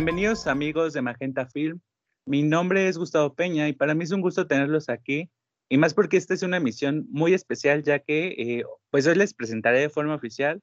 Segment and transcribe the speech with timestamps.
[0.00, 1.78] Bienvenidos amigos de Magenta Film.
[2.24, 5.28] Mi nombre es Gustavo Peña y para mí es un gusto tenerlos aquí
[5.68, 9.34] y más porque esta es una emisión muy especial ya que eh, pues hoy les
[9.34, 10.62] presentaré de forma oficial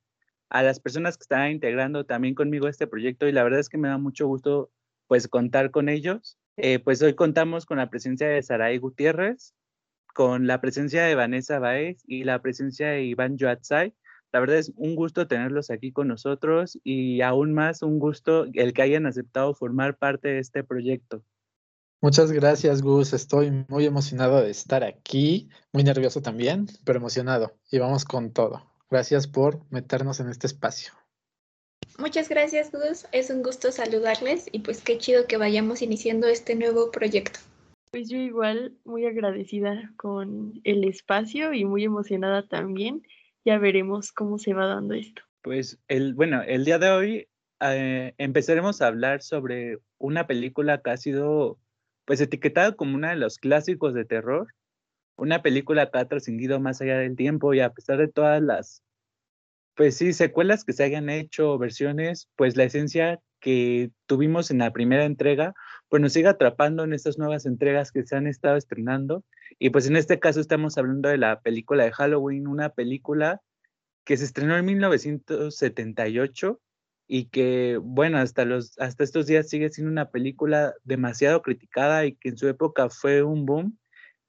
[0.50, 3.77] a las personas que están integrando también conmigo este proyecto y la verdad es que
[3.77, 4.72] me da mucho gusto
[5.05, 6.40] pues contar con ellos.
[6.58, 9.54] Eh, pues hoy contamos con la presencia de Saray Gutiérrez,
[10.16, 13.94] con la presencia de Vanessa Baez y la presencia de Iván Yoatzai.
[14.31, 18.73] La verdad es un gusto tenerlos aquí con nosotros y aún más un gusto el
[18.73, 21.23] que hayan aceptado formar parte de este proyecto.
[22.02, 23.13] Muchas gracias, Gus.
[23.13, 27.57] Estoy muy emocionado de estar aquí, muy nervioso también, pero emocionado.
[27.71, 28.63] Y vamos con todo.
[28.90, 30.93] Gracias por meternos en este espacio.
[31.98, 33.07] Muchas gracias, Gus.
[33.12, 37.40] Es un gusto saludarles y pues qué chido que vayamos iniciando este nuevo proyecto.
[37.90, 43.02] Pues yo igual muy agradecida con el espacio y muy emocionada también
[43.48, 45.21] ya veremos cómo se va dando esto.
[45.41, 47.27] Pues el, bueno, el día de hoy
[47.62, 51.57] eh, empezaremos a hablar sobre una película que ha sido
[52.03, 54.48] pues etiquetada como una de los clásicos de terror,
[55.15, 58.84] una película que ha trascendido más allá del tiempo y a pesar de todas las,
[59.75, 64.73] pues sí, secuelas que se hayan hecho, versiones, pues la esencia que tuvimos en la
[64.73, 65.53] primera entrega,
[65.90, 69.24] pues nos sigue atrapando en estas nuevas entregas que se han estado estrenando.
[69.59, 73.41] Y pues en este caso estamos hablando de la película de Halloween, una película
[74.03, 76.59] que se estrenó en 1978
[77.08, 82.16] y que, bueno, hasta, los, hasta estos días sigue siendo una película demasiado criticada y
[82.16, 83.78] que en su época fue un boom,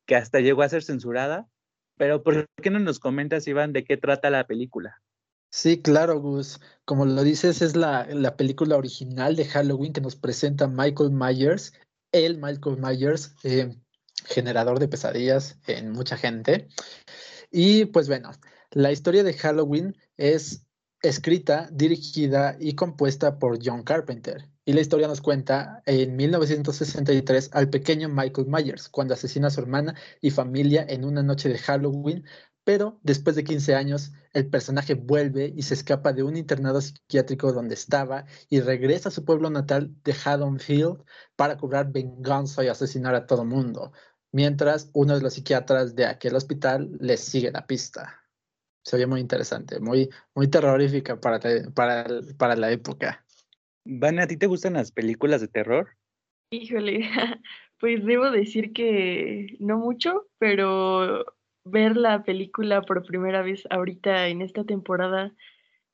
[0.07, 1.49] que hasta llegó a ser censurada.
[1.97, 5.03] Pero ¿por qué no nos comentas, Iván, de qué trata la película?
[5.51, 6.61] Sí, claro, Gus.
[6.85, 11.73] Como lo dices, es la, la, película original de Halloween que nos presenta Michael Myers,
[12.13, 13.75] el Michael Myers, eh,
[14.27, 16.69] generador de pesadillas en mucha gente.
[17.51, 18.31] Y pues bueno,
[18.71, 20.67] la historia de Halloween es
[21.03, 24.49] escrita, dirigida y compuesta por John Carpenter.
[24.65, 29.61] Y la historia nos cuenta en 1963 al pequeño Michael Myers, cuando asesina a su
[29.61, 32.25] hermana y familia en una noche de Halloween
[32.69, 37.51] pero después de 15 años, el personaje vuelve y se escapa de un internado psiquiátrico
[37.51, 41.03] donde estaba y regresa a su pueblo natal de Haddonfield
[41.35, 43.93] para cobrar venganza y asesinar a todo mundo,
[44.33, 48.23] mientras uno de los psiquiatras de aquel hospital les sigue la pista.
[48.85, 51.41] Se oye muy interesante, muy, muy terrorífica para,
[51.75, 53.25] para, para la época.
[53.87, 55.97] Van, ¿a ti te gustan las películas de terror?
[56.51, 57.01] Híjole,
[57.81, 61.25] pues debo decir que no mucho, pero
[61.71, 65.35] ver la película por primera vez ahorita en esta temporada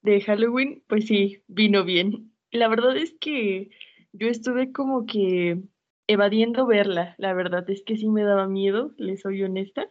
[0.03, 2.33] de Halloween, pues sí, vino bien.
[2.51, 3.71] La verdad es que
[4.13, 5.63] yo estuve como que
[6.07, 9.91] evadiendo verla, la verdad es que sí me daba miedo, les soy honesta,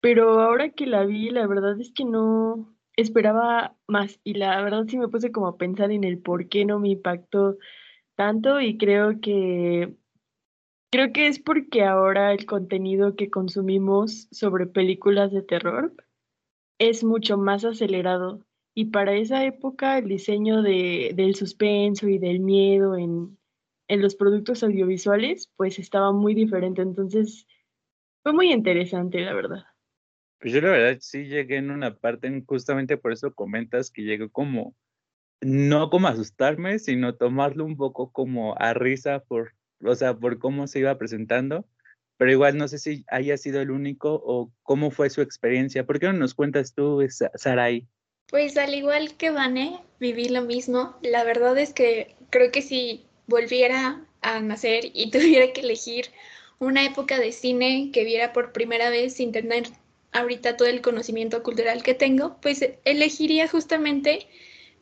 [0.00, 4.84] pero ahora que la vi, la verdad es que no esperaba más y la verdad
[4.88, 7.58] sí me puse como a pensar en el por qué no me impactó
[8.16, 9.94] tanto y creo que
[10.92, 15.94] Creo que es porque ahora el contenido que consumimos sobre películas de terror
[16.80, 22.40] es mucho más acelerado y para esa época el diseño de, del suspenso y del
[22.40, 23.38] miedo en,
[23.88, 27.46] los productos audiovisuales pues estaba muy diferente, entonces
[28.22, 29.64] fue muy interesante la verdad.
[30.40, 34.30] Pues yo la verdad sí llegué en una parte, justamente por eso comentas que llegó
[34.30, 34.74] como,
[35.40, 40.66] no como asustarme, sino tomarlo un poco como a risa por o sea, por cómo
[40.66, 41.66] se iba presentando,
[42.16, 45.86] pero igual no sé si haya sido el único o cómo fue su experiencia.
[45.86, 47.02] ¿Por qué no nos cuentas tú,
[47.34, 47.86] Sarai?
[48.28, 50.96] Pues al igual que Vane, viví lo mismo.
[51.02, 56.06] La verdad es que creo que si volviera a nacer y tuviera que elegir
[56.58, 59.64] una época de cine que viera por primera vez sin tener
[60.12, 64.26] ahorita todo el conocimiento cultural que tengo, pues elegiría justamente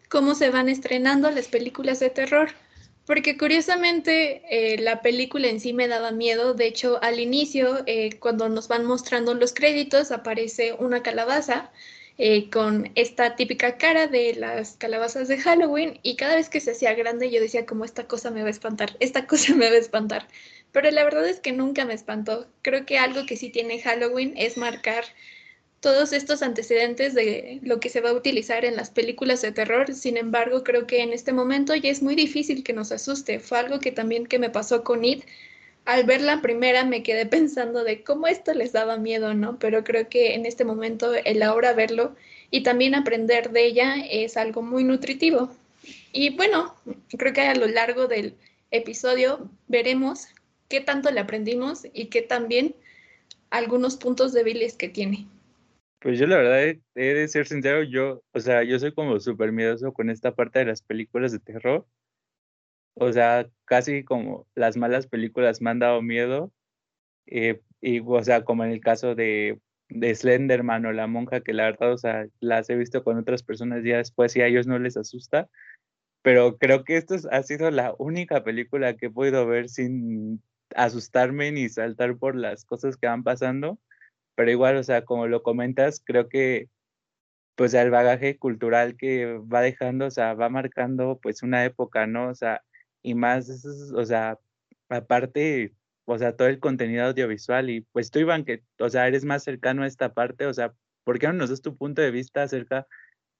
[0.08, 2.50] cómo se van estrenando las películas de terror
[3.08, 6.52] porque curiosamente eh, la película en sí me daba miedo.
[6.52, 11.72] De hecho, al inicio, eh, cuando nos van mostrando los créditos, aparece una calabaza
[12.18, 16.72] eh, con esta típica cara de las calabazas de Halloween y cada vez que se
[16.72, 19.76] hacía grande yo decía como esta cosa me va a espantar, esta cosa me va
[19.76, 20.28] a espantar.
[20.72, 22.46] Pero la verdad es que nunca me espantó.
[22.60, 25.04] Creo que algo que sí tiene Halloween es marcar
[25.80, 29.94] todos estos antecedentes de lo que se va a utilizar en las películas de terror.
[29.94, 33.38] Sin embargo, creo que en este momento ya es muy difícil que nos asuste.
[33.38, 35.24] Fue algo que también que me pasó con It.
[35.84, 39.58] Al ver la primera me quedé pensando de cómo esto les daba miedo, ¿no?
[39.58, 42.16] Pero creo que en este momento el ahora verlo
[42.50, 45.50] y también aprender de ella es algo muy nutritivo.
[46.12, 46.74] Y bueno,
[47.16, 48.34] creo que a lo largo del
[48.70, 50.26] episodio veremos
[50.68, 52.74] qué tanto le aprendimos y qué también
[53.50, 55.26] algunos puntos débiles que tiene.
[56.00, 59.50] Pues yo la verdad he, de ser sincero, yo, o sea, yo soy como súper
[59.52, 61.86] miedoso con esta parte de las películas de terror.
[62.94, 66.52] O sea, casi como las malas películas me han dado miedo.
[67.26, 71.52] Eh, y, o sea, como en el caso de, de Slenderman o La Monja, que
[71.52, 74.66] la verdad, o sea, las he visto con otras personas ya después y a ellos
[74.66, 75.48] no les asusta.
[76.22, 80.42] Pero creo que esto ha sido la única película que he podido ver sin
[80.76, 83.78] asustarme ni saltar por las cosas que van pasando
[84.38, 86.68] pero igual, o sea, como lo comentas, creo que
[87.56, 92.28] pues el bagaje cultural que va dejando, o sea, va marcando pues una época, ¿no?
[92.28, 92.62] O sea,
[93.02, 93.50] y más,
[93.96, 94.38] o sea,
[94.90, 95.74] aparte,
[96.04, 99.42] o sea, todo el contenido audiovisual y pues tú, Iván, que, o sea, eres más
[99.42, 102.44] cercano a esta parte, o sea, ¿por qué no nos das tu punto de vista
[102.44, 102.86] acerca,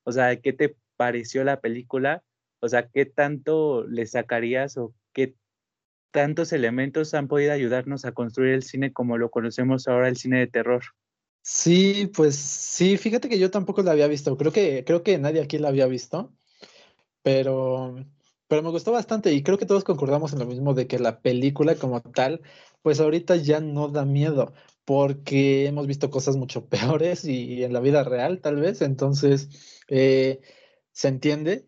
[0.03, 2.25] o sea, qué te pareció la película?
[2.59, 5.37] O sea, ¿qué tanto le sacarías o qué
[6.11, 10.39] tantos elementos han podido ayudarnos a construir el cine como lo conocemos ahora, el cine
[10.41, 10.83] de terror.
[11.43, 15.41] Sí, pues sí, fíjate que yo tampoco la había visto, creo que, creo que nadie
[15.41, 16.35] aquí la había visto,
[17.23, 17.97] pero,
[18.49, 21.21] pero me gustó bastante y creo que todos concordamos en lo mismo de que la
[21.21, 22.43] película como tal,
[22.83, 24.53] pues ahorita ya no da miedo,
[24.85, 29.49] porque hemos visto cosas mucho peores y en la vida real tal vez, entonces
[29.89, 30.41] eh,
[30.93, 31.67] se entiende,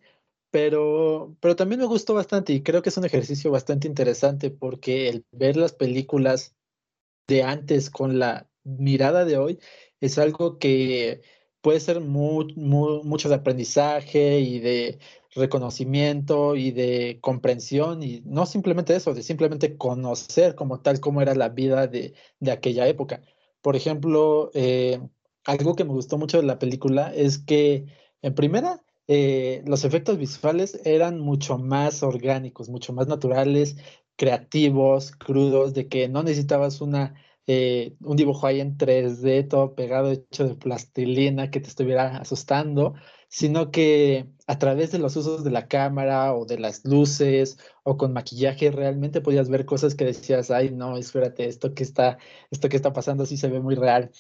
[0.50, 5.08] pero, pero también me gustó bastante y creo que es un ejercicio bastante interesante porque
[5.08, 6.54] el ver las películas
[7.28, 9.58] de antes con la mirada de hoy
[10.00, 11.22] es algo que
[11.60, 14.98] puede ser mucho de aprendizaje y de
[15.32, 21.34] reconocimiento y de comprensión y no simplemente eso, de simplemente conocer como tal cómo era
[21.34, 22.14] la vida de,
[22.50, 23.22] aquella época.
[23.62, 25.00] Por ejemplo, eh,
[25.44, 27.86] algo que me gustó mucho de la película es que
[28.22, 28.82] en primera
[29.12, 33.76] eh, los efectos visuales eran mucho más orgánicos, mucho más naturales,
[34.14, 37.14] creativos, crudos, de que no necesitabas una,
[37.48, 42.94] eh, un dibujo ahí en 3D, todo pegado, hecho de plastilina, que te estuviera asustando,
[43.28, 47.96] sino que a través de los usos de la cámara o de las luces o
[47.96, 52.18] con maquillaje realmente podías ver cosas que decías, ay, no, espérate, esto que está,
[52.52, 54.12] esto que está pasando sí se ve muy real.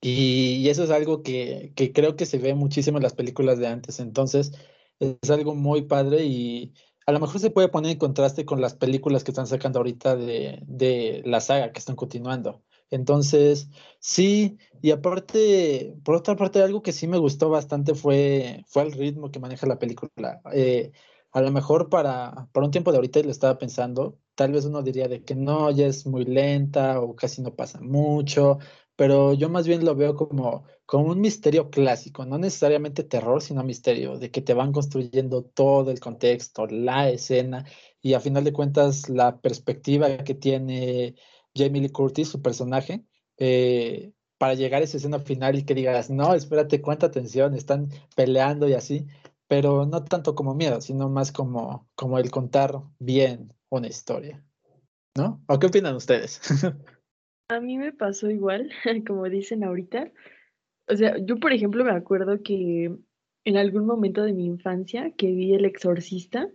[0.00, 4.00] Y, eso es algo que, creo que se ve muchísimo en las películas de antes.
[4.00, 4.52] Entonces,
[5.00, 6.72] es algo muy padre y
[7.06, 10.16] a lo mejor se puede poner en contraste con las películas que están sacando ahorita
[10.16, 12.62] de, la saga que están continuando.
[12.90, 13.68] Entonces,
[14.00, 18.92] sí, y aparte, por otra parte, algo que sí me gustó bastante fue, fue el
[18.92, 20.40] ritmo que maneja la película.
[20.52, 20.92] Eh,
[21.32, 24.82] a lo mejor para, para un tiempo de ahorita lo estaba pensando, tal vez uno
[24.82, 28.58] diría de que no, ya es muy lenta o casi no pasa mucho,
[28.98, 33.62] pero yo más bien lo veo como, como un misterio clásico, no necesariamente terror, sino
[33.62, 37.64] misterio, de que te van construyendo todo el contexto, la escena,
[38.02, 41.14] y a final de cuentas la perspectiva que tiene
[41.54, 43.04] Jamie Lee Curtis, su personaje,
[43.36, 47.90] eh, para llegar a esa escena final y que digas, no, espérate, cuánta atención, están
[48.16, 49.06] peleando y así,
[49.46, 54.44] pero no tanto como miedo, sino más como, como el contar bien una historia,
[55.16, 55.40] ¿no?
[55.46, 56.40] ¿O qué opinan ustedes?
[57.50, 58.70] A mí me pasó igual,
[59.06, 60.12] como dicen ahorita.
[60.86, 62.94] O sea, yo por ejemplo me acuerdo que
[63.44, 66.50] en algún momento de mi infancia que vi El Exorcista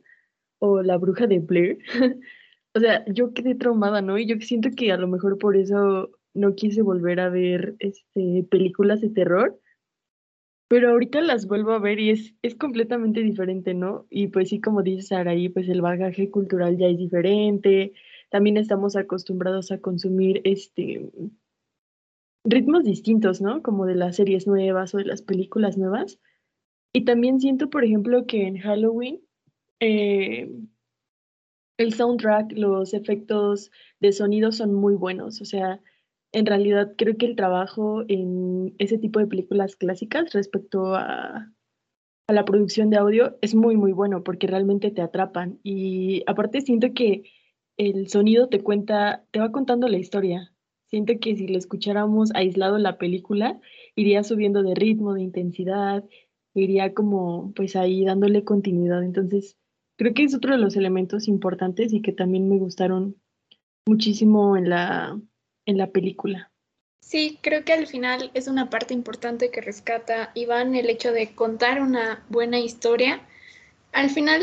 [0.60, 1.80] o La Bruja de Blair,
[2.76, 4.20] o sea, yo quedé traumada, ¿no?
[4.20, 8.46] Y yo siento que a lo mejor por eso no quise volver a ver este,
[8.50, 9.60] películas de terror,
[10.68, 14.06] pero ahorita las vuelvo a ver y es, es completamente diferente, ¿no?
[14.12, 17.94] Y pues sí, como dices, Araí, pues el bagaje cultural ya es diferente,
[18.34, 21.08] también estamos acostumbrados a consumir este
[22.44, 23.62] ritmos distintos, ¿no?
[23.62, 26.20] Como de las series nuevas o de las películas nuevas.
[26.94, 29.22] Y también siento, por ejemplo, que en Halloween
[29.80, 30.52] eh,
[31.78, 35.40] el soundtrack, los efectos de sonido son muy buenos.
[35.40, 35.80] O sea,
[36.32, 41.54] en realidad creo que el trabajo en ese tipo de películas clásicas respecto a,
[42.28, 45.60] a la producción de audio es muy, muy bueno porque realmente te atrapan.
[45.62, 47.26] Y aparte siento que
[47.78, 50.54] el sonido te cuenta, te va contando la historia.
[50.88, 53.60] Siento que si lo escucháramos aislado la película,
[53.96, 56.04] iría subiendo de ritmo, de intensidad,
[56.54, 59.04] iría como pues ahí dándole continuidad.
[59.04, 59.58] Entonces,
[59.98, 63.16] creo que es otro de los elementos importantes y que también me gustaron
[63.88, 65.20] muchísimo en la,
[65.66, 66.52] en la película.
[67.02, 71.36] Sí, creo que al final es una parte importante que rescata Iván el hecho de
[71.36, 73.22] contar una buena historia.
[73.92, 74.42] Al final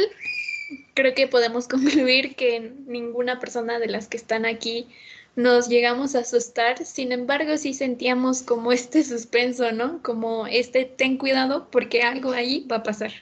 [1.00, 4.88] creo que podemos concluir que ninguna persona de las que están aquí
[5.36, 10.02] nos llegamos a asustar, sin embargo sí sentíamos como este suspenso, ¿no?
[10.02, 13.12] Como este ten cuidado porque algo ahí va a pasar.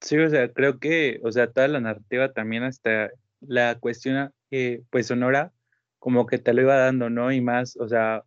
[0.00, 3.10] Sí, o sea, creo que, o sea, toda la narrativa también hasta
[3.40, 5.52] la cuestión, que pues Sonora
[6.00, 7.30] como que te lo iba dando, ¿no?
[7.30, 8.24] Y más, o sea,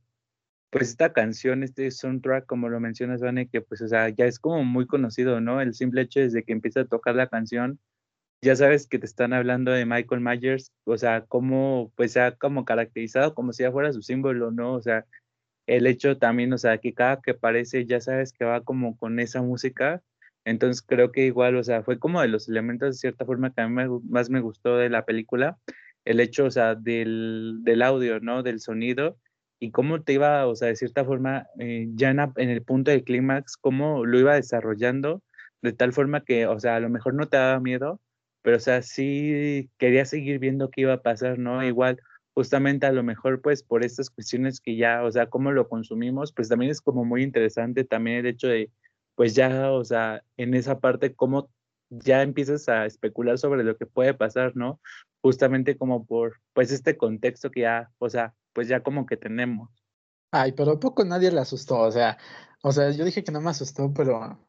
[0.70, 4.40] pues esta canción, este soundtrack, como lo mencionas, Vane, que pues, o sea, ya es
[4.40, 5.60] como muy conocido, ¿no?
[5.60, 7.80] El simple hecho desde que empieza a tocar la canción,
[8.42, 12.36] ya sabes que te están hablando de Michael Myers, o sea, cómo pues se ha
[12.36, 14.74] como caracterizado como si ya fuera su símbolo, ¿no?
[14.74, 15.06] O sea,
[15.68, 19.20] el hecho también, o sea, que cada que aparece ya sabes que va como con
[19.20, 20.04] esa música,
[20.46, 23.62] entonces creo que igual, o sea, fue como de los elementos de cierta forma que
[23.62, 25.58] a mí más me gustó de la película,
[26.06, 28.44] el hecho, o sea, del, del audio, ¿no?
[28.44, 29.18] Del sonido
[29.60, 32.92] y cómo te iba, o sea, de cierta forma, eh, ya en, en, el punto
[32.92, 35.24] del clímax, cómo lo iba desarrollando
[35.62, 38.00] de tal forma que, o sea, a lo mejor no te daba miedo,
[38.46, 41.64] pero o sea, sí quería seguir viendo qué iba a pasar, ¿no?
[41.64, 42.00] Igual,
[42.36, 46.32] justamente a lo mejor, pues por estas cuestiones que ya, o sea, cómo lo consumimos,
[46.32, 48.70] pues también es como muy interesante también el hecho de,
[49.16, 51.50] pues ya, o sea, en esa parte, cómo
[51.90, 54.80] ya empiezas a especular sobre lo que puede pasar, ¿no?
[55.24, 59.72] Justamente como por, pues este contexto que ya, o sea, pues ya como que tenemos.
[60.30, 62.20] Ay, pero poco nadie le asustó, o sea,
[62.62, 64.40] o sea, yo dije que no me asustó, pero,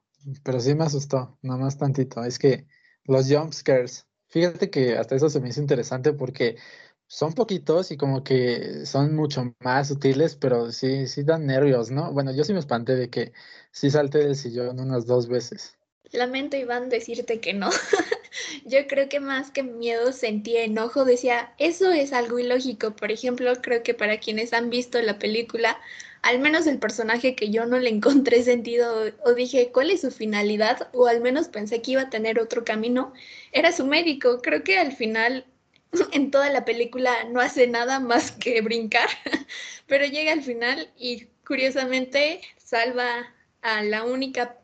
[0.45, 2.23] pero sí me asustó, nada más tantito.
[2.23, 2.67] Es que
[3.07, 4.07] los jump scares.
[4.29, 6.57] Fíjate que hasta eso se me hizo interesante porque
[7.07, 12.13] son poquitos y como que son mucho más sutiles, pero sí, sí dan nervios, ¿no?
[12.13, 13.33] Bueno, yo sí me espanté de que
[13.71, 15.79] sí salté del sillón unas dos veces.
[16.13, 17.71] Lamento, Iván, decirte que no.
[18.65, 22.95] yo creo que más que miedo sentía enojo, decía, eso es algo ilógico.
[22.95, 25.79] Por ejemplo, creo que para quienes han visto la película,
[26.23, 30.11] al menos el personaje que yo no le encontré sentido o, dije cuál es su
[30.11, 33.13] finalidad o al menos pensé que iba a tener otro camino,
[33.53, 34.41] era su médico.
[34.43, 35.47] Creo que al final
[36.13, 39.09] en toda la película no hace nada más que brincar,
[39.87, 43.33] pero llega al final y curiosamente salva
[43.63, 44.59] a la única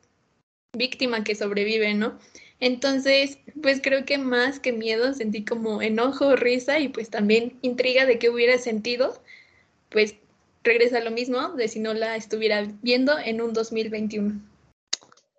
[0.76, 2.18] víctima que sobrevive, ¿no?
[2.60, 8.06] Entonces, pues creo que más que miedo sentí como enojo, risa y pues también intriga
[8.06, 9.20] de qué hubiera sentido,
[9.90, 10.14] pues
[10.62, 14.40] regresa lo mismo de si no la estuviera viendo en un 2021.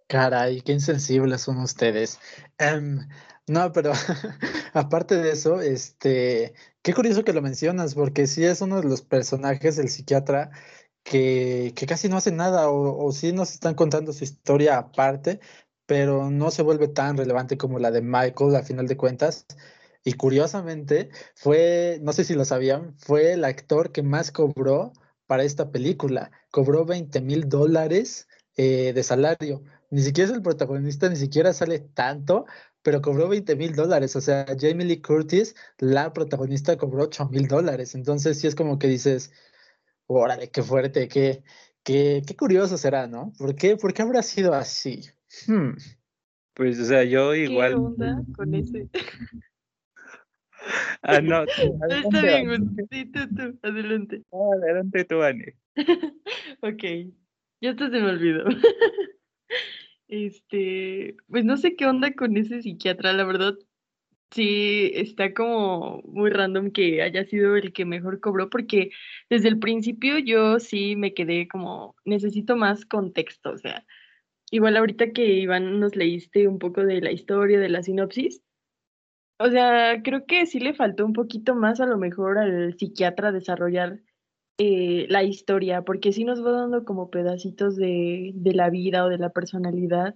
[0.07, 2.19] Caray, qué insensibles son ustedes.
[2.57, 2.99] Em,
[3.47, 3.93] no, pero
[4.73, 9.01] aparte de eso, este, qué curioso que lo mencionas, porque sí es uno de los
[9.01, 10.51] personajes del psiquiatra
[11.03, 15.39] que, que casi no hace nada, o, o sí nos están contando su historia aparte,
[15.85, 19.45] pero no se vuelve tan relevante como la de Michael a final de cuentas.
[20.05, 24.93] Y curiosamente, fue, no sé si lo sabían, fue el actor que más cobró
[25.33, 26.29] para esta película.
[26.51, 29.63] Cobró 20 mil dólares eh, de salario.
[29.89, 32.45] Ni siquiera es el protagonista, ni siquiera sale tanto,
[32.83, 34.15] pero cobró 20 mil dólares.
[34.15, 37.95] O sea, Jamie Lee Curtis, la protagonista, cobró 8 mil dólares.
[37.95, 39.31] Entonces, sí es como que dices,
[40.05, 41.43] órale, qué fuerte, qué,
[41.81, 43.33] qué, qué curioso será, ¿no?
[43.35, 45.01] ¿Por qué, ¿Por qué habrá sido así?
[45.47, 45.71] Hmm.
[46.53, 47.71] Pues, o sea, yo igual.
[47.71, 48.87] ¿Qué onda con ese?
[51.01, 51.43] Ah, no.
[51.89, 54.21] Está bien, Sí, tú, tú, adelante.
[54.31, 55.45] adelante tú, Ani.
[56.61, 56.83] ok,
[57.61, 58.45] ya hasta se me olvidó.
[60.07, 63.55] este, pues no sé qué onda con ese psiquiatra, la verdad.
[64.31, 68.89] Sí, está como muy random que haya sido el que mejor cobró, porque
[69.29, 73.85] desde el principio yo sí me quedé como, necesito más contexto, o sea,
[74.49, 78.41] igual ahorita que Iván nos leíste un poco de la historia, de la sinopsis,
[79.43, 83.33] o sea, creo que sí le faltó un poquito más a lo mejor al psiquiatra
[83.33, 83.99] desarrollar
[84.57, 89.09] eh, la historia, porque sí nos va dando como pedacitos de, de la vida o
[89.09, 90.15] de la personalidad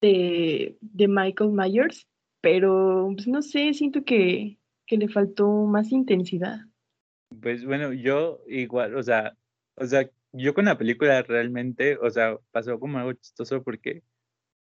[0.00, 2.08] de, de Michael Myers,
[2.40, 6.58] pero pues, no sé, siento que, que le faltó más intensidad.
[7.40, 9.36] Pues bueno, yo igual, o sea,
[9.76, 14.02] o sea, yo con la película realmente, o sea, pasó como algo chistoso porque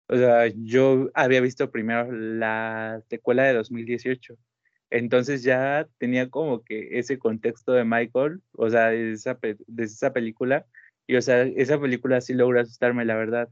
[0.09, 4.37] o sea, yo había visto primero la secuela de 2018.
[4.91, 9.39] Entonces ya tenía como que ese contexto de Michael, o sea, de esa,
[9.79, 10.67] esa película.
[11.09, 13.49] Y, o sea, esa película sí logra asustarme, la verdad.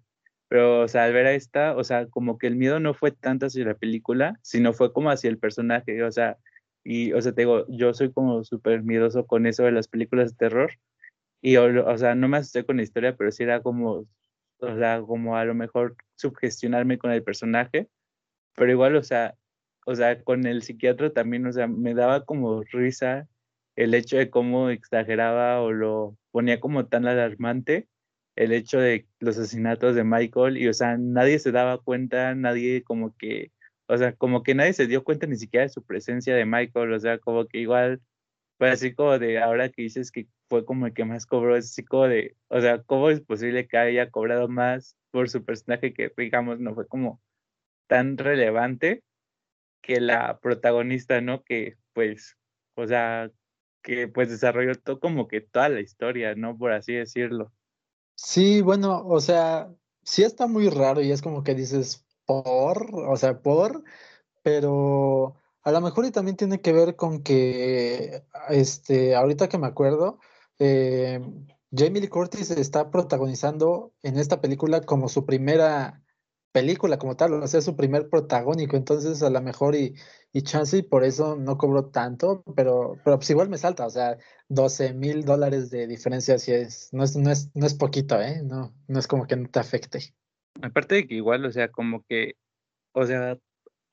[0.48, 3.10] Pero, o sea, al ver a esta, o sea, como que el miedo no fue
[3.12, 6.04] tanto hacia la película, sino fue como hacia el personaje.
[6.04, 6.38] O sea,
[6.84, 10.32] y, o sea, te digo, yo soy como súper miedoso con eso de las películas
[10.32, 10.72] de terror.
[11.42, 14.06] Y, o, o sea, no me asusté con la historia, pero sí era como
[14.58, 17.88] o sea, como a lo mejor subgestionarme con el personaje,
[18.54, 19.36] pero igual, o sea,
[19.86, 23.28] o sea, con el psiquiatra también, o sea, me daba como risa
[23.76, 27.88] el hecho de cómo exageraba o lo ponía como tan alarmante
[28.36, 32.82] el hecho de los asesinatos de Michael y, o sea, nadie se daba cuenta, nadie
[32.82, 33.52] como que,
[33.86, 36.92] o sea, como que nadie se dio cuenta ni siquiera de su presencia de Michael,
[36.92, 38.00] o sea, como que igual
[38.58, 41.66] fue así como de, ahora que dices que fue como el que más cobró, es
[41.66, 45.92] así como de, o sea, ¿cómo es posible que haya cobrado más por su personaje
[45.94, 47.20] que, digamos, no fue como
[47.86, 49.02] tan relevante
[49.82, 51.42] que la protagonista, ¿no?
[51.42, 52.36] Que, pues,
[52.74, 53.30] o sea,
[53.82, 56.56] que pues desarrolló todo como que toda la historia, ¿no?
[56.56, 57.52] Por así decirlo.
[58.16, 59.70] Sí, bueno, o sea,
[60.02, 63.84] sí está muy raro y es como que dices por, o sea, por,
[64.42, 69.66] pero a lo mejor y también tiene que ver con que, este, ahorita que me
[69.66, 70.20] acuerdo,
[70.58, 71.20] eh,
[71.76, 76.04] Jamie Lee Curtis está protagonizando en esta película como su primera
[76.52, 79.96] película como tal, o sea, su primer protagónico, entonces a lo mejor y,
[80.32, 84.18] y chance por eso no cobró tanto, pero, pero pues igual me salta, o sea,
[84.48, 88.40] 12 mil dólares de diferencia si es, no es, no es, no es poquito, ¿eh?
[88.44, 90.14] No, no es como que no te afecte.
[90.62, 92.36] Aparte de que igual, o sea, como que,
[92.92, 93.36] o sea,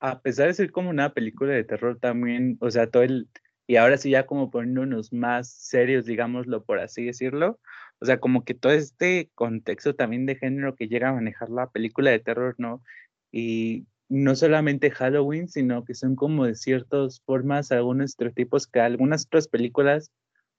[0.02, 3.28] a pesar de ser como una película de terror también, o sea, todo el,
[3.68, 7.60] y ahora sí ya como poniéndonos más serios, digámoslo por así decirlo,
[8.00, 11.70] o sea, como que todo este contexto también de género que llega a manejar la
[11.70, 12.82] película de terror, ¿no?
[13.30, 19.26] Y no solamente Halloween, sino que son como de ciertas formas, algunos estereotipos que algunas
[19.26, 20.10] otras películas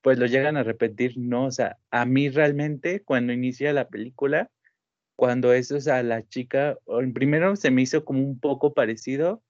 [0.01, 1.47] pues lo llegan a repetir, ¿no?
[1.47, 4.49] O sea, a mí realmente cuando inicia la película,
[5.15, 6.77] cuando es, o sea, la chica,
[7.13, 9.43] primero se me hizo como un poco parecido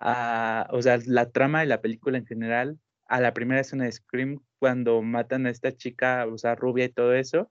[0.00, 3.92] a, o sea, la trama de la película en general, a la primera escena de
[3.92, 7.50] Scream cuando matan a esta chica, o sea, rubia y todo eso.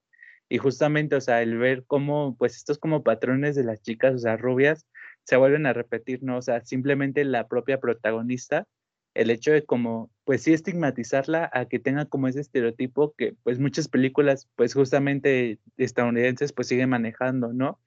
[0.50, 4.20] Y justamente, o sea, el ver cómo, pues estos como patrones de las chicas, o
[4.20, 4.86] sea, rubias,
[5.24, 6.38] se vuelven a repetir, ¿no?
[6.38, 8.68] O sea, simplemente la propia protagonista,
[9.16, 13.60] el hecho de como, pues sí, estigmatizarla a que tenga como ese estereotipo que, pues
[13.60, 17.80] muchas películas, pues justamente estadounidenses, pues siguen manejando, ¿no?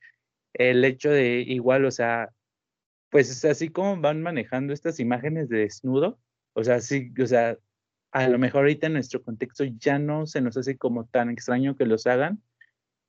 [0.55, 2.31] El hecho de igual, o sea,
[3.11, 6.19] pues es así como van manejando estas imágenes de desnudo,
[6.55, 7.59] o sea, sí, o sea,
[8.13, 11.77] a lo mejor ahorita en nuestro contexto ya no se nos hace como tan extraño
[11.77, 12.43] que los hagan,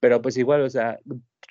[0.02, 1.00] pero pues igual, o sea,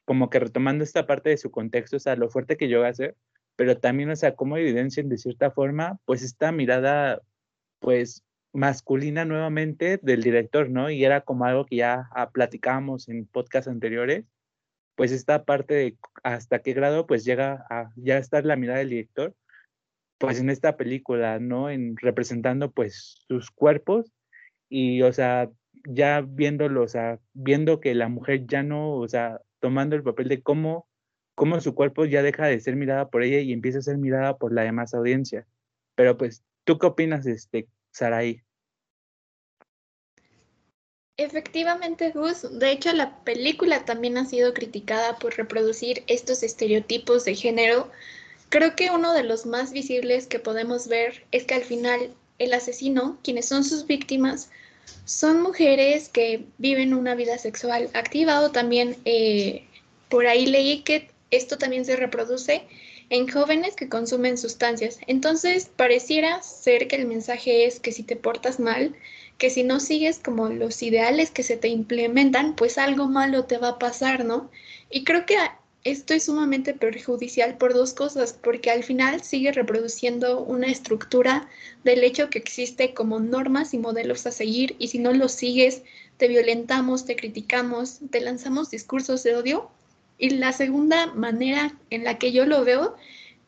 [0.04, 2.88] como que retomando esta parte de su contexto, o sea, lo fuerte que yo a
[2.88, 3.16] hacer,
[3.58, 7.20] pero también, o sea, como evidencian de cierta forma, pues esta mirada,
[7.80, 10.90] pues masculina nuevamente del director, ¿no?
[10.90, 14.26] Y era como algo que ya ah, platicábamos en podcasts anteriores,
[14.94, 18.90] pues esta parte de hasta qué grado pues llega a ya estar la mirada del
[18.90, 19.34] director,
[20.18, 21.68] pues en esta película, ¿no?
[21.68, 24.12] En representando pues sus cuerpos
[24.68, 25.50] y, o sea,
[25.84, 30.28] ya viéndolo, o sea, viendo que la mujer ya no, o sea, tomando el papel
[30.28, 30.87] de cómo,
[31.38, 34.36] cómo su cuerpo ya deja de ser mirada por ella y empieza a ser mirada
[34.36, 35.46] por la demás audiencia.
[35.94, 38.42] Pero pues, ¿tú qué opinas, este, Saraí?
[41.16, 42.58] Efectivamente, Gus.
[42.58, 47.90] De hecho, la película también ha sido criticada por reproducir estos estereotipos de género
[48.50, 52.54] Creo que uno de los más visibles que podemos ver es que al final el
[52.54, 54.50] asesino, quienes son sus víctimas,
[55.04, 59.66] son mujeres que viven una vida sexual activa también eh,
[60.08, 62.62] por ahí leí que esto también se reproduce
[63.10, 64.98] en jóvenes que consumen sustancias.
[65.06, 68.94] Entonces pareciera ser que el mensaje es que si te portas mal,
[69.38, 73.58] que si no sigues como los ideales que se te implementan, pues algo malo te
[73.58, 74.50] va a pasar, ¿no?
[74.90, 75.36] Y creo que
[75.84, 81.48] esto es sumamente perjudicial por dos cosas, porque al final sigue reproduciendo una estructura
[81.84, 85.82] del hecho que existe como normas y modelos a seguir y si no los sigues,
[86.16, 89.70] te violentamos, te criticamos, te lanzamos discursos de odio.
[90.18, 92.96] Y la segunda manera en la que yo lo veo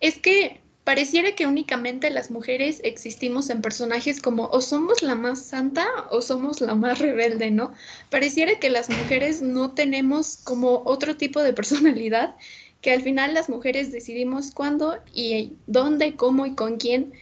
[0.00, 5.44] es que pareciera que únicamente las mujeres existimos en personajes como o somos la más
[5.44, 7.72] santa o somos la más rebelde, ¿no?
[8.09, 12.37] Pareciera que las mujeres no tenemos como otro tipo de personalidad,
[12.80, 17.12] que al final las mujeres decidimos cuándo y dónde, cómo y con quién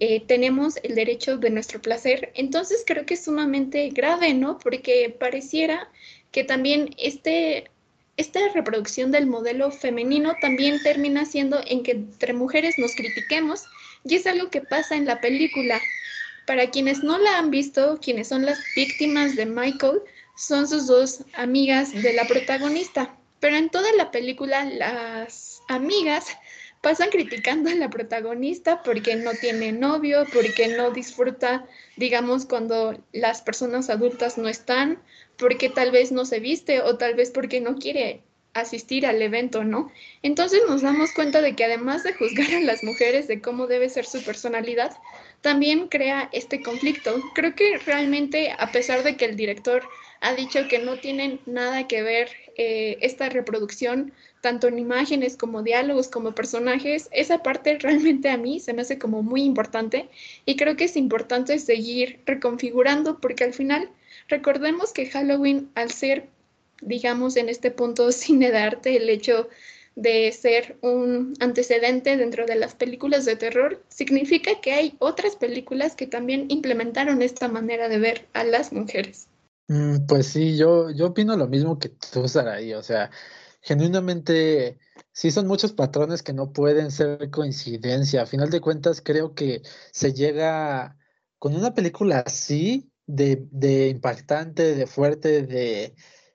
[0.00, 2.32] eh, tenemos el derecho de nuestro placer.
[2.34, 4.58] Entonces creo que es sumamente grave, ¿no?
[4.58, 5.88] Porque pareciera
[6.32, 7.70] que también este
[8.16, 13.64] esta reproducción del modelo femenino también termina siendo en que entre mujeres nos critiquemos
[14.04, 15.80] y es algo que pasa en la película.
[16.46, 20.00] Para quienes no la han visto, quienes son las víctimas de Michael,
[20.36, 23.16] son sus dos amigas de la protagonista.
[23.40, 26.26] Pero en toda la película las amigas
[26.84, 31.64] pasan criticando a la protagonista porque no tiene novio, porque no disfruta,
[31.96, 34.98] digamos, cuando las personas adultas no están,
[35.44, 38.22] porque tal vez no se viste o tal vez porque no quiere
[38.54, 39.92] asistir al evento, ¿no?
[40.22, 43.90] Entonces nos damos cuenta de que además de juzgar a las mujeres de cómo debe
[43.90, 44.96] ser su personalidad,
[45.42, 47.20] también crea este conflicto.
[47.34, 49.82] Creo que realmente, a pesar de que el director
[50.22, 55.62] ha dicho que no tienen nada que ver eh, esta reproducción, tanto en imágenes como
[55.62, 60.08] diálogos, como personajes, esa parte realmente a mí se me hace como muy importante
[60.46, 63.90] y creo que es importante seguir reconfigurando porque al final
[64.28, 66.28] recordemos que Halloween, al ser,
[66.80, 69.48] digamos, en este punto cine de el hecho
[69.96, 75.94] de ser un antecedente dentro de las películas de terror, significa que hay otras películas
[75.94, 79.28] que también implementaron esta manera de ver a las mujeres.
[79.68, 82.74] Mm, pues sí, yo, yo opino lo mismo que tú, Saraí.
[82.74, 83.10] O sea,
[83.62, 84.78] genuinamente,
[85.12, 88.22] sí son muchos patrones que no pueden ser coincidencia.
[88.22, 90.98] A final de cuentas, creo que se llega
[91.38, 95.94] con una película así, de, de impactante, de fuerte, de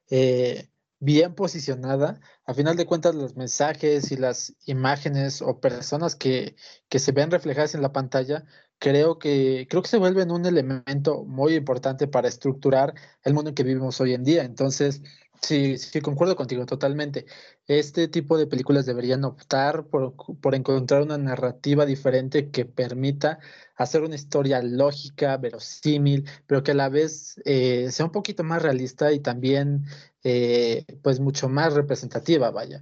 [0.09, 2.19] eh, bien posicionada.
[2.45, 6.55] A final de cuentas, los mensajes y las imágenes o personas que,
[6.89, 8.45] que se ven reflejadas en la pantalla
[8.79, 13.55] creo que, creo que se vuelven un elemento muy importante para estructurar el mundo en
[13.55, 14.43] que vivimos hoy en día.
[14.43, 15.01] Entonces,
[15.41, 17.25] sí, sí, concuerdo contigo totalmente.
[17.67, 23.39] Este tipo de películas deberían optar por, por encontrar una narrativa diferente que permita
[23.79, 28.61] hacer una historia lógica, verosímil, pero que a la vez eh, sea un poquito más
[28.61, 29.85] realista y también,
[30.23, 32.81] eh, pues, mucho más representativa, vaya.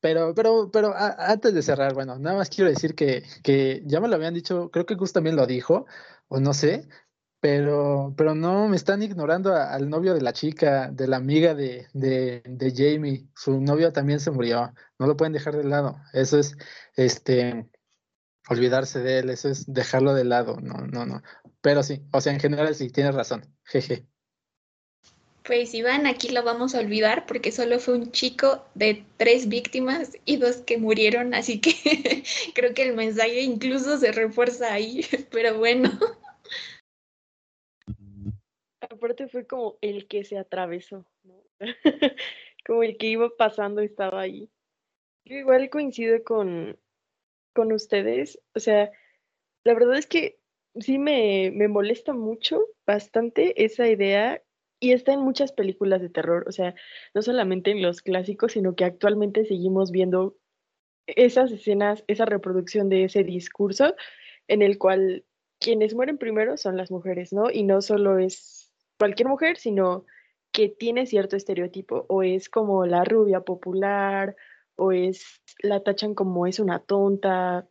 [0.00, 4.08] Pero, pero, pero antes de cerrar, bueno, nada más quiero decir que, que ya me
[4.08, 5.86] lo habían dicho, creo que Gus también lo dijo,
[6.28, 6.88] o no sé,
[7.40, 11.86] pero, pero no me están ignorando al novio de la chica, de la amiga de,
[11.92, 13.28] de, de, Jamie.
[13.34, 14.72] Su novio también se murió.
[14.98, 15.96] No lo pueden dejar de lado.
[16.12, 16.56] Eso es
[16.96, 17.68] este
[18.48, 20.56] olvidarse de él, eso es dejarlo de lado.
[20.60, 21.22] No, no, no.
[21.60, 23.46] Pero sí, o sea, en general sí, tienes razón.
[23.64, 24.06] Jeje.
[25.44, 30.12] Pues Iván, aquí lo vamos a olvidar porque solo fue un chico de tres víctimas
[30.24, 31.72] y dos que murieron, así que
[32.54, 35.90] creo que el mensaje incluso se refuerza ahí, pero bueno.
[38.88, 41.42] Aparte fue como el que se atravesó, ¿no?
[42.66, 44.48] como el que iba pasando estaba ahí.
[45.24, 46.78] Yo igual coincido con,
[47.52, 48.90] con ustedes, o sea,
[49.64, 50.38] la verdad es que
[50.80, 54.42] sí me, me molesta mucho, bastante esa idea
[54.80, 56.74] y está en muchas películas de terror, o sea,
[57.14, 60.36] no solamente en los clásicos, sino que actualmente seguimos viendo
[61.06, 63.94] esas escenas, esa reproducción de ese discurso
[64.48, 65.24] en el cual
[65.60, 67.50] quienes mueren primero son las mujeres, ¿no?
[67.50, 70.04] Y no solo es cualquier mujer, sino
[70.52, 74.36] que tiene cierto estereotipo, o es como la rubia popular,
[74.76, 77.68] o es, la tachan como es una tonta,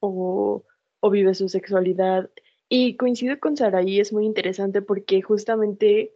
[0.00, 0.64] o,
[1.00, 2.30] o vive su sexualidad.
[2.68, 6.14] Y coincido con Saraí, es muy interesante porque justamente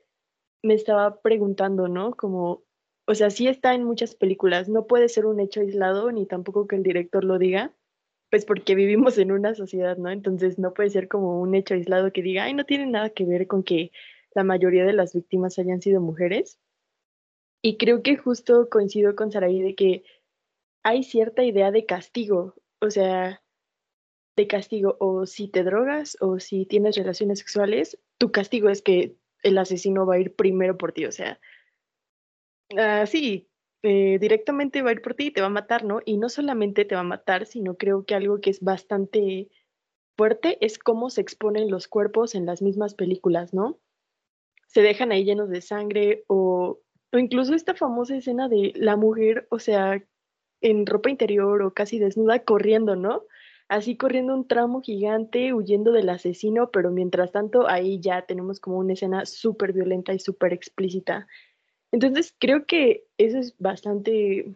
[0.62, 2.14] me estaba preguntando, ¿no?
[2.16, 2.64] Como,
[3.07, 6.66] o sea, sí está en muchas películas, no puede ser un hecho aislado, ni tampoco
[6.66, 7.75] que el director lo diga,
[8.31, 10.11] pues porque vivimos en una sociedad, ¿no?
[10.11, 13.25] Entonces no puede ser como un hecho aislado que diga, ay, no tiene nada que
[13.25, 13.92] ver con que
[14.35, 16.59] la mayoría de las víctimas hayan sido mujeres.
[17.62, 20.05] Y creo que justo coincido con Saraí de que
[20.85, 23.42] hay cierta idea de castigo, o sea,
[24.37, 29.16] de castigo, o si te drogas o si tienes relaciones sexuales, tu castigo es que
[29.42, 31.40] el asesino va a ir primero por ti, o sea,
[32.73, 33.49] uh, sí,
[33.83, 36.01] eh, directamente va a ir por ti y te va a matar, ¿no?
[36.05, 39.49] Y no solamente te va a matar, sino creo que algo que es bastante
[40.16, 43.79] fuerte es cómo se exponen los cuerpos en las mismas películas, ¿no?
[44.66, 46.81] Se dejan ahí llenos de sangre o,
[47.12, 50.03] o incluso esta famosa escena de la mujer, o sea,
[50.64, 53.22] en ropa interior o casi desnuda corriendo, ¿no?
[53.68, 58.79] así corriendo un tramo gigante, huyendo del asesino, pero mientras tanto ahí ya tenemos como
[58.79, 61.27] una escena súper violenta y súper explícita.
[61.92, 64.55] Entonces creo que eso es bastante,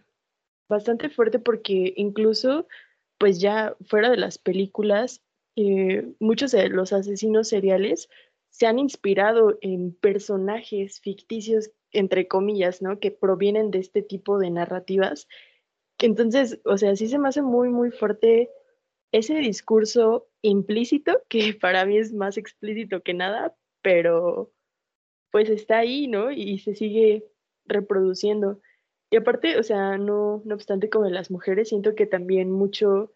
[0.68, 2.66] bastante fuerte porque incluso,
[3.18, 5.22] pues ya fuera de las películas,
[5.56, 8.08] eh, muchos de los asesinos seriales
[8.50, 12.98] se han inspirado en personajes ficticios, entre comillas, ¿no?
[12.98, 15.28] Que provienen de este tipo de narrativas.
[15.98, 18.50] Entonces, o sea, sí se me hace muy, muy fuerte
[19.12, 24.52] ese discurso implícito, que para mí es más explícito que nada, pero
[25.30, 26.30] pues está ahí, ¿no?
[26.30, 27.24] Y se sigue
[27.66, 28.60] reproduciendo.
[29.10, 33.12] Y aparte, o sea, no, no obstante como en las mujeres, siento que también mucho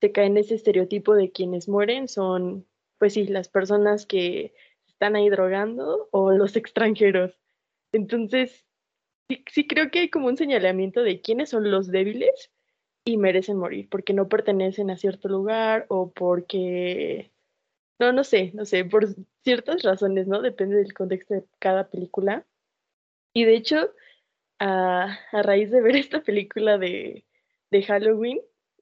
[0.00, 2.66] se cae en ese estereotipo de quienes mueren son,
[2.98, 4.54] pues sí, las personas que
[4.86, 7.40] están ahí drogando o los extranjeros.
[7.92, 8.65] Entonces,
[9.28, 12.50] sí, sí creo que hay como un señalamiento de quiénes son los débiles
[13.04, 17.32] y merecen morir porque no pertenecen a cierto lugar o porque,
[18.00, 19.06] no, no sé, no sé, por
[19.44, 20.42] ciertas razones, ¿no?
[20.42, 22.44] Depende del contexto de cada película.
[23.32, 23.92] Y de hecho,
[24.58, 27.24] a, raíz de ver esta película de,
[27.86, 28.40] Halloween,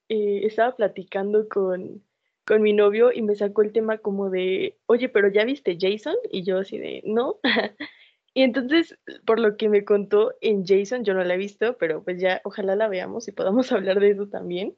[0.09, 2.03] eh, estaba platicando con,
[2.47, 6.17] con mi novio y me sacó el tema como de, oye, pero ¿ya viste Jason?
[6.31, 7.41] Y yo así de, no.
[8.35, 12.03] y entonces, por lo que me contó en Jason, yo no la he visto, pero
[12.03, 14.77] pues ya ojalá la veamos y podamos hablar de eso también.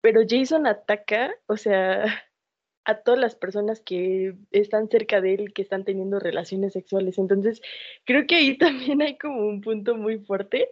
[0.00, 2.04] Pero Jason ataca, o sea,
[2.84, 7.18] a todas las personas que están cerca de él, que están teniendo relaciones sexuales.
[7.18, 7.62] Entonces,
[8.04, 10.70] creo que ahí también hay como un punto muy fuerte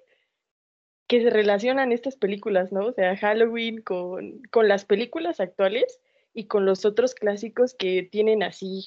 [1.09, 2.87] que se relacionan estas películas, ¿no?
[2.87, 6.01] O sea, Halloween con, con las películas actuales
[6.35, 8.87] y con los otros clásicos que tienen así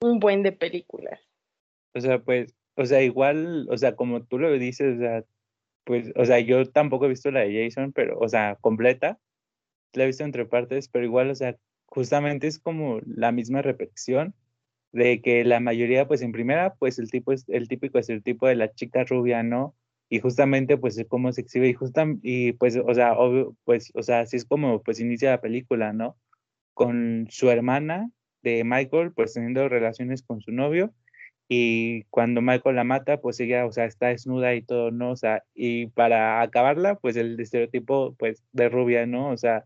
[0.00, 1.20] un buen de películas.
[1.94, 5.24] O sea, pues, o sea, igual, o sea, como tú lo dices, o sea,
[5.84, 9.18] pues, o sea, yo tampoco he visto la de Jason, pero, o sea, completa,
[9.94, 14.34] la he visto entre partes, pero igual, o sea, justamente es como la misma repetición
[14.92, 18.22] de que la mayoría, pues en primera, pues el tipo es el típico es el
[18.22, 19.74] tipo de la chica rubia, ¿no?
[20.08, 23.16] Y justamente, pues es como se exhibe y justam, y pues, o sea,
[23.64, 26.16] pues, o sea, así es como pues inicia la película, ¿no?
[26.74, 28.10] Con su hermana
[28.42, 30.94] de Michael, pues teniendo relaciones con su novio,
[31.48, 35.10] y cuando Michael la mata, pues ella, o sea, está desnuda y todo, ¿no?
[35.12, 39.30] O sea, y para acabarla, pues el estereotipo, pues, de rubia, ¿no?
[39.30, 39.64] O sea,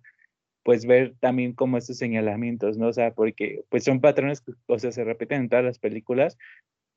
[0.63, 2.89] pues ver también como estos señalamientos, ¿no?
[2.89, 6.39] O sea, porque pues son patrones que, o sea, se repiten en todas las películas,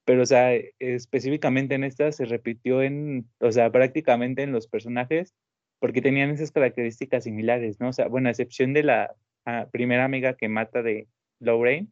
[0.06, 5.34] pero, o sea, específicamente en esta se repitió en, o sea, prácticamente en los personajes,
[5.80, 7.90] porque tenían esas características similares, ¿no?
[7.90, 11.08] O sea, bueno, a excepción de la ah, primera amiga que mata de
[11.40, 11.90] Lorraine,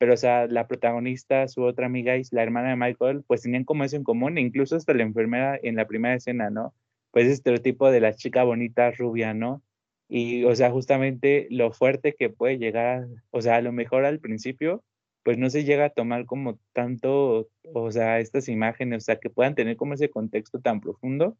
[0.00, 3.64] pero, o sea, la protagonista, su otra amiga y la hermana de Michael, pues tenían
[3.64, 6.74] como eso en común, e incluso hasta la enfermera en la primera escena, ¿no?
[7.10, 9.62] Pues ese estereotipo de la chica bonita, rubia, ¿no?
[10.08, 14.20] Y, o sea, justamente lo fuerte que puede llegar, o sea, a lo mejor al
[14.20, 14.82] principio,
[15.22, 19.28] pues no se llega a tomar como tanto, o sea, estas imágenes, o sea, que
[19.28, 21.36] puedan tener como ese contexto tan profundo.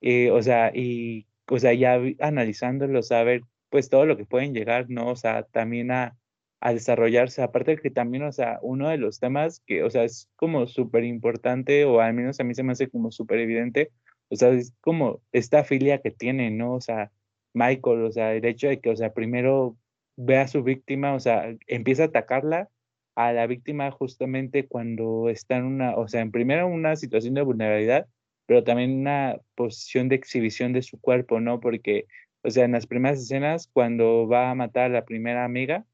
[0.00, 4.86] Eh, o sea, y, o sea, ya analizándolo, saber, pues todo lo que pueden llegar,
[4.88, 5.08] ¿no?
[5.08, 6.16] O sea, también a,
[6.64, 7.42] a desarrollarse.
[7.42, 10.66] Aparte de que también, o sea, uno de los temas que, o sea, es como
[10.66, 13.92] súper importante, o al menos a mí se me hace como súper evidente,
[14.30, 16.74] o sea, es como esta filia que tiene, ¿no?
[16.74, 17.12] O sea,
[17.52, 19.76] Michael, o sea, el hecho de que, o sea, primero
[20.16, 22.70] ve a su víctima, o sea, empieza a atacarla
[23.14, 27.42] a la víctima justamente cuando está en una, o sea, en primero una situación de
[27.42, 28.06] vulnerabilidad,
[28.46, 31.60] pero también una posición de exhibición de su cuerpo, ¿no?
[31.60, 32.06] Porque,
[32.42, 35.84] o sea, en las primeras escenas, cuando va a matar a la primera amiga,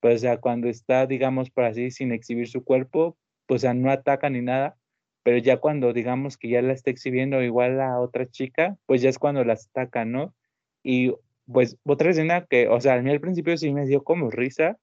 [0.00, 4.30] pues, sea, cuando está, digamos, por así, sin exhibir su cuerpo, pues, sea, no ataca
[4.30, 4.76] ni nada,
[5.22, 9.10] pero ya cuando, digamos, que ya la está exhibiendo igual a otra chica, pues ya
[9.10, 10.34] es cuando la ataca, ¿no?
[10.84, 11.14] Y
[11.52, 14.78] pues otra escena que, o sea, a mí al principio sí me dio como risa,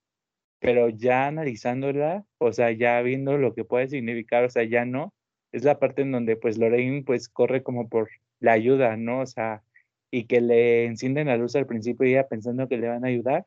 [0.60, 5.14] pero ya analizándola, o sea, ya viendo lo que puede significar, o sea, ya no,
[5.54, 9.22] es la parte en donde pues Lorraine pues corre como por la ayuda, ¿no?
[9.22, 9.64] O sea,
[10.12, 13.46] y que le encienden la luz al principio ella pensando que le van a ayudar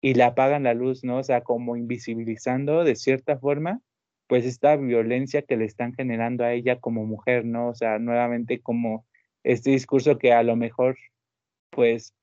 [0.00, 1.18] y le apagan la luz, ¿no?
[1.18, 3.80] O sea, como invisibilizando de cierta forma
[4.26, 7.68] pues esta violencia que le están generando a ella como mujer, ¿no?
[7.68, 9.06] O sea, nuevamente como
[9.44, 10.96] este discurso que a lo mejor
[11.70, 12.14] pues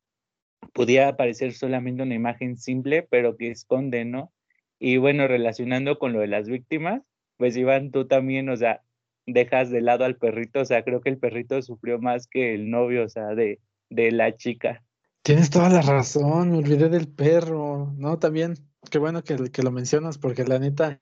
[0.74, 4.32] pudiera parecer solamente una imagen simple, pero que esconde, ¿no?
[4.80, 7.02] Y bueno, relacionando con lo de las víctimas,
[7.38, 8.82] pues Iván, tú también, o sea,
[9.26, 12.70] dejas de lado al perrito, o sea, creo que el perrito sufrió más que el
[12.70, 13.60] novio, o sea, de,
[13.90, 14.84] de la chica.
[15.24, 18.20] Tienes toda la razón, me olvidé del perro, ¿no?
[18.20, 18.56] También,
[18.92, 21.00] qué bueno que, lo mencionas, porque la neta,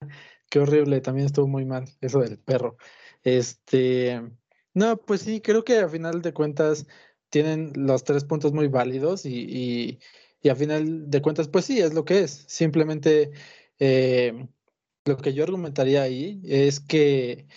[0.48, 2.78] qué horrible, también estuvo muy mal eso del perro.
[3.24, 4.22] Este,
[4.76, 6.86] no, pues sí, creo que a final de cuentas
[7.30, 10.00] tienen los tres puntos muy válidos y,
[10.44, 12.46] y, a final de cuentas, pues sí, es lo que es.
[12.48, 13.32] Simplemente
[13.80, 14.48] eh,
[15.06, 17.48] lo que yo argumentaría ahí es que,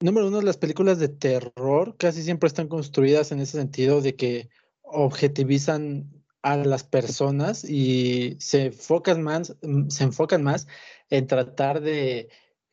[0.00, 4.50] número uno, las películas de terror casi siempre están construidas en ese sentido de que
[4.94, 9.56] objetivizan a las personas y se enfocan más,
[9.88, 10.66] se enfocan más
[11.10, 12.28] en tratar de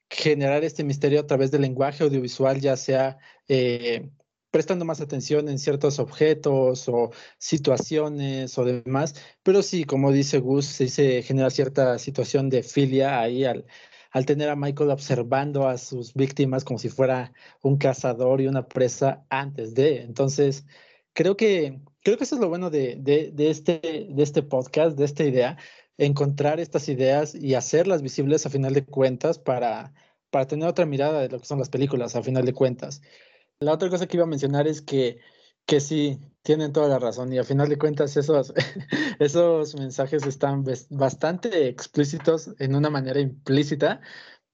[0.09, 4.09] generar este misterio a través del lenguaje audiovisual, ya sea eh,
[4.51, 10.65] prestando más atención en ciertos objetos o situaciones o demás, pero sí, como dice Gus,
[10.65, 13.65] sí se genera cierta situación de filia ahí al,
[14.11, 17.31] al tener a Michael observando a sus víctimas como si fuera
[17.61, 20.01] un cazador y una presa antes de.
[20.01, 20.65] Entonces,
[21.13, 24.97] creo que, creo que eso es lo bueno de, de, de, este, de este podcast,
[24.97, 25.57] de esta idea,
[25.97, 29.93] encontrar estas ideas y hacerlas visibles a final de cuentas para,
[30.29, 33.01] para tener otra mirada de lo que son las películas a final de cuentas.
[33.59, 35.19] La otra cosa que iba a mencionar es que,
[35.65, 38.53] que sí, tienen toda la razón y a final de cuentas esos,
[39.19, 44.01] esos mensajes están bastante explícitos en una manera implícita,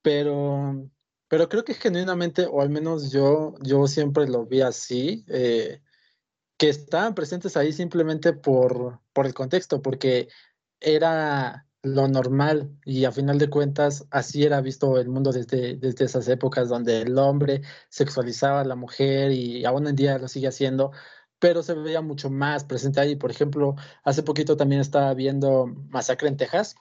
[0.02, 0.90] pero
[1.28, 5.82] Pero creo que genuinamente, o al menos yo, yo siempre lo vi así, eh,
[6.58, 10.28] que estaban presentes ahí simplemente por, por el contexto, porque
[10.80, 16.04] era lo normal y a final de cuentas así era visto el mundo desde, desde
[16.04, 20.48] esas épocas donde el hombre sexualizaba a la mujer y aún en día lo sigue
[20.48, 20.90] haciendo,
[21.38, 23.14] pero se veía mucho más presente ahí.
[23.16, 26.74] Por ejemplo, hace poquito también estaba viendo Masacre en Texas,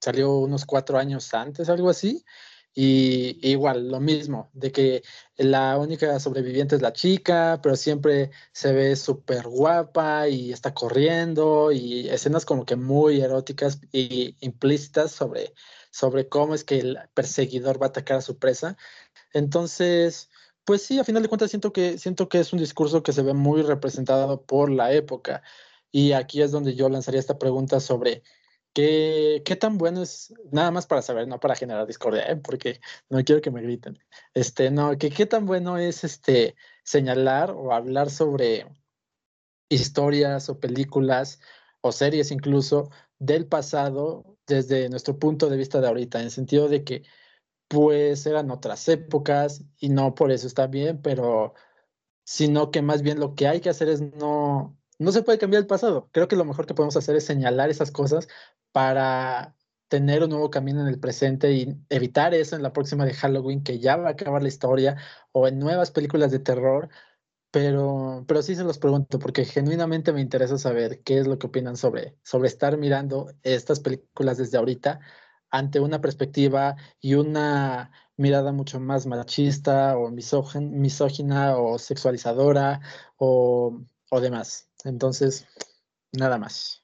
[0.00, 2.24] salió unos cuatro años antes, algo así,
[2.74, 5.02] y igual, lo mismo, de que
[5.36, 11.70] la única sobreviviente es la chica, pero siempre se ve súper guapa y está corriendo
[11.72, 15.54] y escenas como que muy eróticas y implícitas sobre,
[15.90, 18.76] sobre cómo es que el perseguidor va a atacar a su presa.
[19.34, 20.30] Entonces,
[20.64, 23.22] pues sí, a final de cuentas siento que, siento que es un discurso que se
[23.22, 25.42] ve muy representado por la época.
[25.90, 28.22] Y aquí es donde yo lanzaría esta pregunta sobre
[28.74, 32.36] ¿Qué, ¿Qué, tan bueno es, nada más para saber, no para generar discordia, ¿eh?
[32.36, 32.80] porque
[33.10, 33.98] no quiero que me griten,
[34.32, 38.66] este, no, que qué tan bueno es este, señalar o hablar sobre
[39.68, 41.40] historias o películas
[41.82, 46.68] o series incluso del pasado desde nuestro punto de vista de ahorita, en el sentido
[46.68, 47.02] de que
[47.68, 51.54] pues eran otras épocas y no por eso está bien, pero
[52.24, 55.62] sino que más bien lo que hay que hacer es no, no se puede cambiar
[55.62, 56.08] el pasado.
[56.12, 58.28] Creo que lo mejor que podemos hacer es señalar esas cosas
[58.72, 59.56] para
[59.88, 63.62] tener un nuevo camino en el presente y evitar eso en la próxima de Halloween,
[63.62, 64.96] que ya va a acabar la historia,
[65.32, 66.88] o en nuevas películas de terror.
[67.50, 71.48] Pero, pero sí se los pregunto, porque genuinamente me interesa saber qué es lo que
[71.48, 75.00] opinan sobre, sobre estar mirando estas películas desde ahorita
[75.50, 82.80] ante una perspectiva y una mirada mucho más machista o misógina o sexualizadora
[83.16, 84.71] o, o demás.
[84.84, 85.46] Entonces,
[86.12, 86.82] nada más.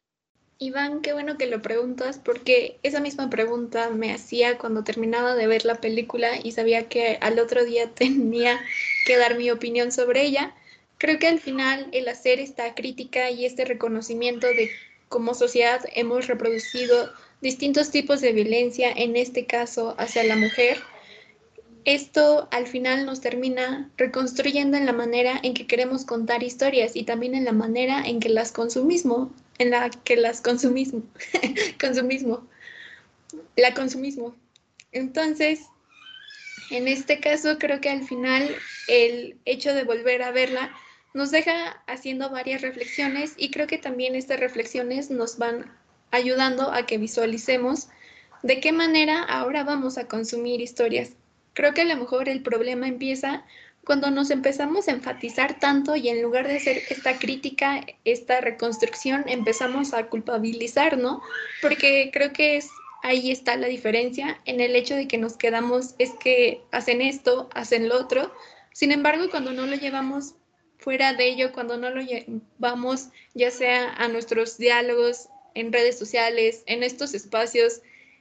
[0.61, 5.47] Iván, qué bueno que lo preguntas porque esa misma pregunta me hacía cuando terminaba de
[5.47, 8.61] ver la película y sabía que al otro día tenía
[9.07, 10.55] que dar mi opinión sobre ella.
[10.99, 14.71] Creo que al final el hacer esta crítica y este reconocimiento de
[15.09, 20.79] cómo sociedad hemos reproducido distintos tipos de violencia, en este caso hacia la mujer,
[21.85, 27.05] esto al final nos termina reconstruyendo en la manera en que queremos contar historias y
[27.05, 31.03] también en la manera en que las consumimos, en la que las consumismo,
[31.81, 32.47] consumismo,
[33.57, 34.35] la consumismo.
[34.93, 35.61] Entonces,
[36.71, 38.55] en este caso creo que al final
[38.89, 40.71] el hecho de volver a verla
[41.15, 45.73] nos deja haciendo varias reflexiones y creo que también estas reflexiones nos van
[46.11, 47.89] ayudando a que visualicemos
[48.43, 51.11] de qué manera ahora vamos a consumir historias.
[51.59, 53.45] Creo que a lo mejor el problema empieza
[53.85, 59.25] cuando nos empezamos a enfatizar tanto y en lugar de hacer esta crítica, esta reconstrucción,
[59.27, 61.21] empezamos a culpabilizar, ¿no?
[61.61, 62.69] Porque creo que es
[63.03, 67.49] ahí está la diferencia en el hecho de que nos quedamos, es que hacen esto,
[67.53, 68.33] hacen lo otro.
[68.73, 70.37] Sin embargo, cuando no lo llevamos
[70.77, 76.63] fuera de ello, cuando no lo llevamos ya sea a nuestros diálogos en redes sociales,
[76.67, 77.81] en estos espacios,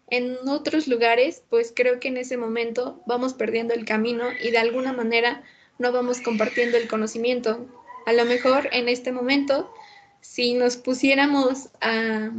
[0.10, 4.58] en otros lugares, pues creo que en ese momento vamos perdiendo el camino y de
[4.58, 5.44] alguna manera
[5.80, 7.68] no vamos compartiendo el conocimiento.
[8.06, 9.72] A lo mejor en este momento,
[10.22, 12.32] si nos pusiéramos a,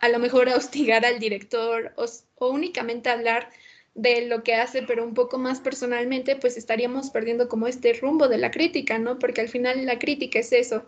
[0.00, 2.04] a lo mejor a hostigar al director o,
[2.36, 3.48] o únicamente hablar
[3.94, 8.28] de lo que hace, pero un poco más personalmente, pues estaríamos perdiendo como este rumbo
[8.28, 9.18] de la crítica, ¿no?
[9.18, 10.84] Porque al final la crítica es eso,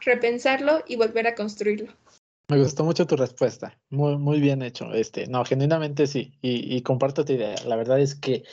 [0.00, 1.94] repensarlo y volver a construirlo.
[2.52, 4.92] Me gustó mucho tu respuesta, muy, muy bien hecho.
[4.92, 7.54] Este, no, genuinamente sí, y, y comparto tu idea.
[7.66, 8.44] La verdad es que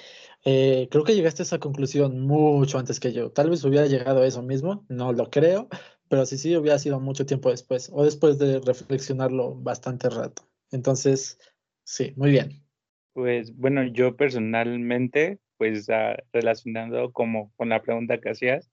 [0.46, 3.34] eh, creo que llegaste a esa conclusión mucho antes que yo.
[3.34, 5.68] Tal vez hubiera llegado a eso mismo, no lo creo,
[6.08, 10.44] pero sí, sí, hubiera sido mucho tiempo después, o después de reflexionarlo bastante rato.
[10.72, 11.38] Entonces,
[11.84, 12.64] sí, muy bien.
[13.12, 18.72] Pues bueno, yo personalmente, pues uh, relacionando como con la pregunta que hacías,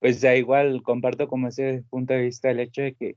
[0.00, 3.16] pues da igual comparto como ese punto de vista el hecho de que,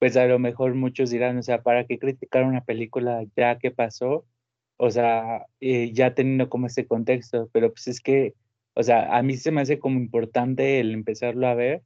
[0.00, 3.70] pues a lo mejor muchos dirán, o sea, ¿para qué criticar una película ya que
[3.70, 4.26] pasó?
[4.82, 8.34] o sea, eh, ya teniendo como ese contexto, pero pues es que,
[8.74, 11.82] o sea, a mí se me hace como importante el empezarlo a ver,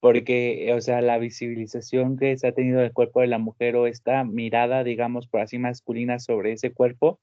[0.00, 3.88] porque, o sea, la visibilización que se ha tenido del cuerpo de la mujer o
[3.88, 7.18] esta mirada, digamos, por así masculina sobre ese cuerpo,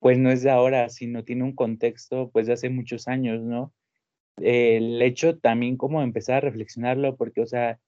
[0.00, 3.72] pues no es de ahora, sino tiene un contexto, pues de hace muchos años, ¿no?
[4.38, 7.78] el hecho también como empezar a reflexionarlo, porque, o sea,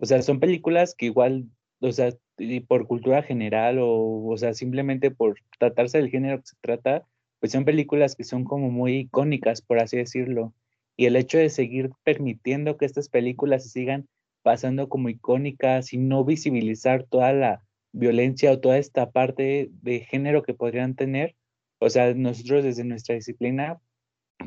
[0.00, 1.46] o sea, son películas que igual
[1.80, 6.48] o sea, y por cultura general o, o sea, simplemente por tratarse del género que
[6.48, 7.06] se trata,
[7.40, 10.54] pues son películas que son como muy icónicas, por así decirlo.
[10.96, 14.08] Y el hecho de seguir permitiendo que estas películas se sigan
[14.42, 20.42] pasando como icónicas y no visibilizar toda la violencia o toda esta parte de género
[20.42, 21.34] que podrían tener,
[21.78, 23.80] o sea, nosotros desde nuestra disciplina,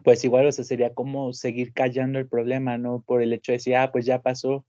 [0.03, 3.01] pues igual, o sea, sería como seguir callando el problema, ¿no?
[3.01, 4.65] Por el hecho de decir, ah, pues ya pasó,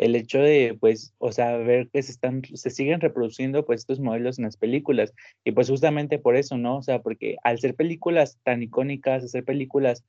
[0.00, 4.00] el hecho de, pues, o sea, ver que se están, se siguen reproduciendo, pues, estos
[4.00, 5.12] modelos en las películas.
[5.44, 6.78] Y pues justamente por eso, ¿no?
[6.78, 10.04] O sea, porque al ser películas tan icónicas, ser películas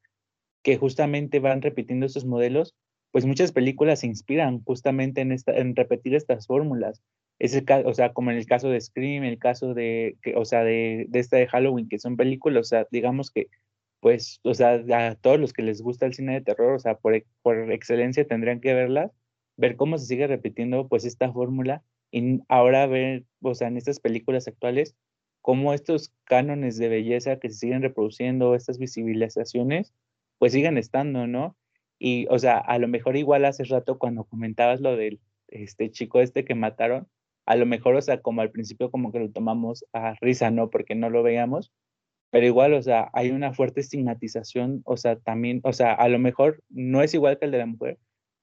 [0.64, 2.74] que justamente van repitiendo estos modelos,
[3.12, 7.02] pues muchas películas se inspiran justamente en, esta, en repetir estas fórmulas.
[7.38, 10.46] Es el o sea, como en el caso de Scream, el caso de, que, o
[10.46, 13.48] sea, de, de esta de Halloween, que son películas, o sea, digamos que,
[14.00, 14.76] pues, o sea,
[15.10, 18.26] a todos los que les gusta el cine de terror, o sea, por, por excelencia
[18.26, 19.12] tendrían que verlas,
[19.62, 24.00] ver cómo se sigue repitiendo, pues, esta fórmula, y ahora ver, o sea, en estas
[24.02, 24.96] películas actuales,
[25.42, 29.94] cómo estos cánones de belleza que se siguen reproduciendo, estas visibilizaciones,
[30.40, 31.56] pues siguen estando, ¿no?
[32.00, 36.20] Y, o sea, a lo mejor igual hace rato cuando comentabas lo del este chico
[36.22, 37.08] este que mataron,
[37.46, 40.70] a lo mejor, o sea, como al principio como que lo tomamos a risa, ¿no?
[40.70, 41.72] Porque no lo veíamos,
[42.32, 46.20] pero igual, o sea, hay una fuerte estigmatización, o sea, también, o sea, a lo
[46.20, 48.00] mejor no es igual que el de la mujer,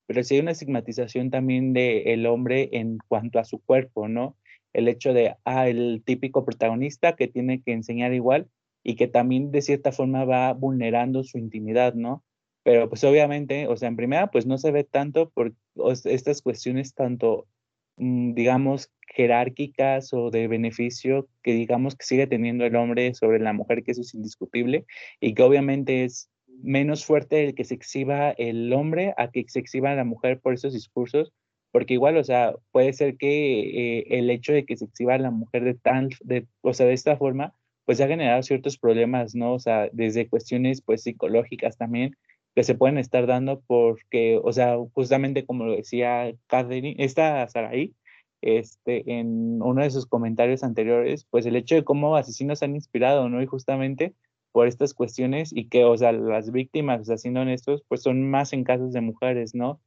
[0.09, 4.37] pero sí hay una estigmatización también del el hombre en cuanto a su cuerpo, ¿no?
[4.73, 8.49] El hecho de, ah, el típico protagonista que tiene que enseñar igual
[8.83, 12.25] y que también de cierta forma va vulnerando su intimidad, ¿no?
[12.63, 15.53] Pero pues obviamente, o sea, en primera, pues no se ve tanto por
[16.07, 17.47] estas cuestiones tanto,
[17.99, 23.53] mm, digamos, jerárquicas o de beneficio que digamos que sigue teniendo el hombre sobre la
[23.53, 24.87] mujer, que eso es indiscutible,
[25.21, 26.31] y que obviamente es
[26.63, 30.55] menos fuerte el que se exhiba el hombre a que se exhiba la mujer por
[30.55, 31.33] esos discursos,
[31.71, 35.31] porque igual, o sea, puede ser que eh, el hecho de que se exhiba la
[35.31, 37.55] mujer de tal, de, o sea, de esta forma,
[37.85, 39.55] pues ha generado ciertos problemas, ¿no?
[39.55, 42.17] O sea, desde cuestiones, pues, psicológicas también,
[42.55, 47.95] que se pueden estar dando porque, o sea, justamente como lo decía Catherine, esta Saraí,
[48.41, 53.29] este, en uno de sus comentarios anteriores, pues el hecho de cómo asesinos han inspirado,
[53.29, 53.43] ¿no?
[53.43, 54.15] Y justamente
[54.53, 58.29] por estas cuestiones y que, o sea, las víctimas, o sea, siendo honestos, pues son
[58.31, 59.81] más en casos de mujeres, ¿no?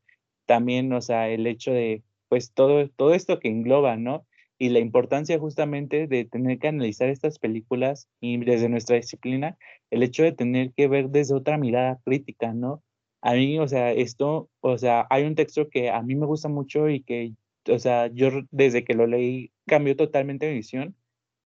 [0.45, 4.25] También, o sea, el hecho de, pues todo, todo esto que engloba, ¿no?
[4.61, 9.57] y la importancia justamente de tener que analizar estas películas y desde nuestra disciplina,
[9.89, 12.83] el hecho de tener que ver desde otra mirada crítica, ¿no?
[13.21, 16.47] A mí, o sea, esto, o sea, hay un texto que a mí me gusta
[16.47, 17.33] mucho y que,
[17.69, 20.95] o sea, yo desde que lo leí cambió totalmente mi visión,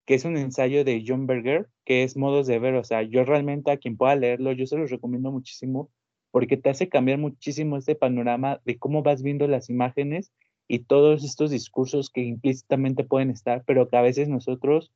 [0.07, 3.25] que es un ensayo de John Berger, que es Modos de Ver, o sea, yo
[3.25, 5.91] realmente a quien pueda leerlo, yo se los recomiendo muchísimo
[6.31, 10.33] porque te hace cambiar muchísimo este panorama de cómo vas viendo las imágenes
[10.69, 14.93] y todos estos discursos que implícitamente pueden estar, pero que a veces nosotros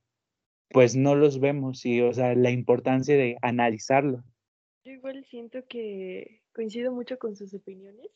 [0.69, 4.23] pues no los vemos y, o sea, la importancia de analizarlo.
[4.85, 8.09] Yo igual siento que coincido mucho con sus opiniones.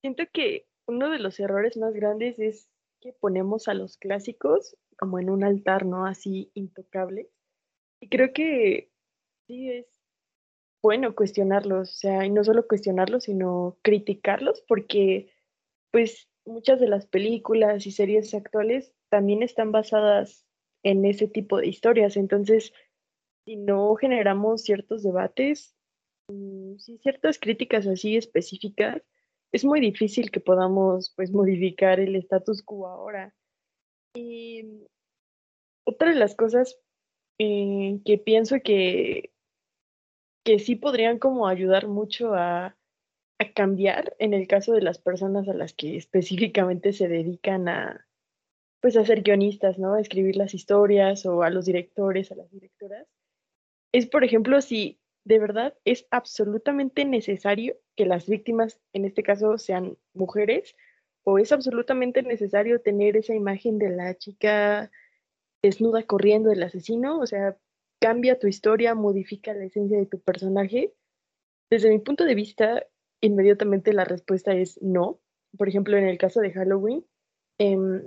[0.00, 2.68] Siento que uno de los errores más grandes es
[3.04, 6.06] que ponemos a los clásicos como en un altar, ¿no?
[6.06, 7.28] Así intocable.
[8.00, 8.90] Y creo que
[9.46, 9.86] sí es
[10.82, 15.30] bueno cuestionarlos, o sea, y no solo cuestionarlos, sino criticarlos, porque
[15.90, 20.46] pues muchas de las películas y series actuales también están basadas
[20.82, 22.16] en ese tipo de historias.
[22.16, 22.72] Entonces,
[23.44, 25.76] si no generamos ciertos debates,
[26.28, 29.02] mm, si ciertas críticas así específicas,
[29.54, 33.32] es muy difícil que podamos pues modificar el status quo ahora.
[34.16, 34.84] Y
[35.86, 36.76] otra de las cosas
[37.38, 39.32] eh, que pienso que,
[40.44, 42.76] que sí podrían como ayudar mucho a,
[43.54, 48.08] cambiar en el caso de las personas a las que específicamente se dedican a,
[48.80, 49.94] pues, a ser guionistas, ¿no?
[49.94, 53.06] A escribir las historias o a los directores, a las directoras.
[53.92, 59.58] Es, por ejemplo, si de verdad es absolutamente necesario que las víctimas, en este caso,
[59.58, 60.74] sean mujeres,
[61.24, 64.90] o es absolutamente necesario tener esa imagen de la chica
[65.62, 67.56] desnuda corriendo del asesino, o sea,
[68.00, 70.92] cambia tu historia, modifica la esencia de tu personaje.
[71.70, 72.86] Desde mi punto de vista,
[73.22, 75.20] inmediatamente la respuesta es no.
[75.56, 77.06] Por ejemplo, en el caso de Halloween,
[77.58, 78.02] em,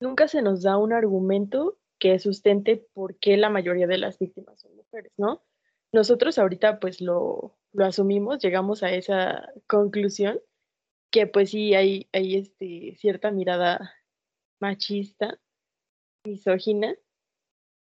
[0.00, 4.60] nunca se nos da un argumento que sustente por qué la mayoría de las víctimas
[4.60, 5.42] son mujeres, ¿no?
[5.92, 10.40] Nosotros ahorita pues lo, lo asumimos, llegamos a esa conclusión
[11.10, 13.92] que pues sí hay, hay este, cierta mirada
[14.60, 15.40] machista,
[16.24, 16.94] misógina,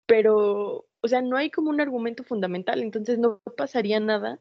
[0.06, 4.40] pero, o sea, no hay como un argumento fundamental, entonces no pasaría nada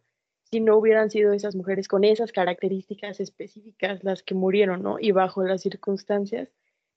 [0.52, 5.00] si no hubieran sido esas mujeres con esas características específicas las que murieron, ¿no?
[5.00, 6.50] Y bajo las circunstancias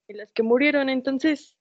[0.08, 0.90] en las que murieron.
[0.90, 1.56] Entonces,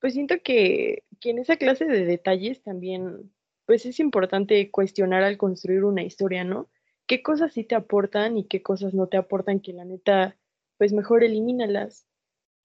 [0.00, 3.30] pues siento que, que en esa clase de detalles también,
[3.66, 6.68] pues es importante cuestionar al construir una historia, ¿no?
[7.06, 10.36] ¿Qué cosas sí te aportan y qué cosas no te aportan que la neta,
[10.78, 12.06] pues mejor elimínalas?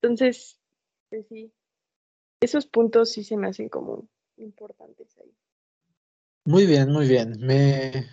[0.01, 0.59] Entonces,
[1.09, 1.51] pues sí,
[2.41, 5.33] esos puntos sí se me hacen como importantes ahí.
[6.45, 7.35] Muy bien, muy bien.
[7.39, 8.07] Me,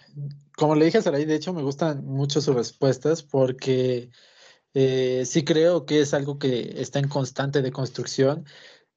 [0.56, 4.10] como le dije a Saray, de hecho me gustan mucho sus respuestas porque
[4.74, 8.44] eh, sí creo que es algo que está en constante de construcción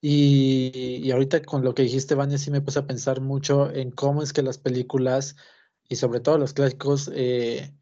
[0.02, 4.24] y, ahorita con lo que dijiste, Vania, sí me puse a pensar mucho en cómo
[4.24, 5.36] es que las películas
[5.90, 7.74] y sobre todo los clásicos eh,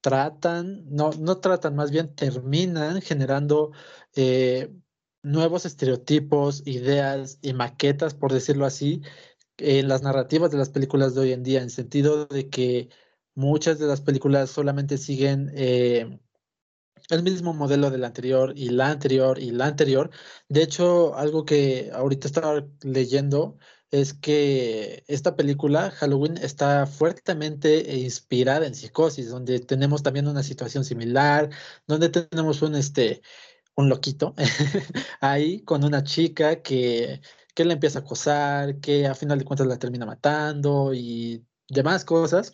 [0.00, 3.72] tratan, no, no tratan, más bien terminan generando
[4.14, 4.72] eh,
[5.22, 9.02] nuevos estereotipos, ideas y maquetas, por decirlo así,
[9.58, 12.90] en las narrativas de las películas de hoy en día, en sentido de que
[13.34, 16.20] muchas de las películas solamente siguen eh,
[17.10, 20.10] el mismo modelo del anterior y la anterior y la anterior.
[20.48, 23.58] De hecho, algo que ahorita estaba leyendo
[23.90, 30.84] es que esta película, Halloween, está fuertemente inspirada en Psicosis, donde tenemos también una situación
[30.84, 31.50] similar,
[31.86, 33.22] donde tenemos un, este,
[33.76, 34.34] un loquito
[35.20, 37.20] ahí con una chica que,
[37.54, 42.04] que le empieza a acosar, que a final de cuentas la termina matando y demás
[42.04, 42.52] cosas.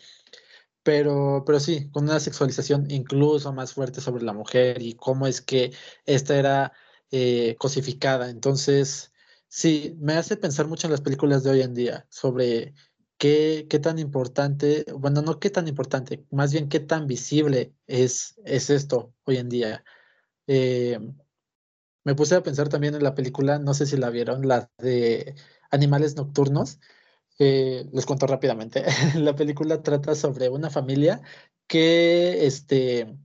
[0.83, 5.41] Pero, pero sí, con una sexualización incluso más fuerte sobre la mujer y cómo es
[5.41, 5.73] que
[6.05, 6.73] esta era
[7.11, 8.29] eh, cosificada.
[8.29, 9.13] Entonces,
[9.47, 12.73] sí, me hace pensar mucho en las películas de hoy en día sobre
[13.17, 18.35] qué, qué tan importante, bueno, no qué tan importante, más bien qué tan visible es,
[18.45, 19.85] es esto hoy en día.
[20.47, 20.99] Eh,
[22.03, 25.35] me puse a pensar también en la película, no sé si la vieron, la de
[25.71, 26.79] Animales Nocturnos.
[27.39, 28.83] Eh, les cuento rápidamente.
[29.15, 31.21] la película trata sobre una familia
[31.67, 33.17] que este,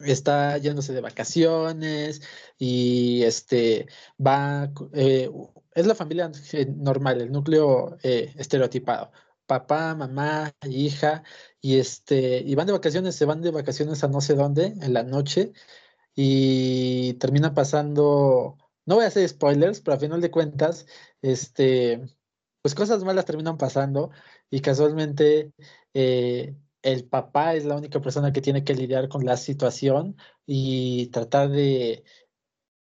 [0.00, 2.22] está yéndose de vacaciones
[2.58, 3.86] y este,
[4.24, 5.30] va, eh,
[5.74, 6.30] es la familia
[6.76, 9.12] normal, el núcleo eh, estereotipado.
[9.46, 11.22] Papá, mamá, hija,
[11.60, 14.92] y este, y van de vacaciones, se van de vacaciones a no sé dónde en
[14.92, 15.52] la noche
[16.16, 20.86] y termina pasando, no voy a hacer spoilers, pero a final de cuentas,
[21.22, 22.16] este,
[22.66, 24.10] pues cosas malas terminan pasando
[24.50, 25.52] y casualmente
[25.94, 31.06] eh, el papá es la única persona que tiene que lidiar con la situación y
[31.12, 32.02] tratar de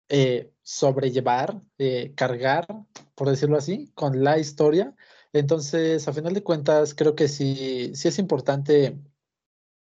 [0.08, 2.64] eh, sobrellevar, eh, cargar,
[3.16, 4.94] por decirlo así, con la historia.
[5.32, 8.96] Entonces, a final de cuentas, creo que sí, sí es importante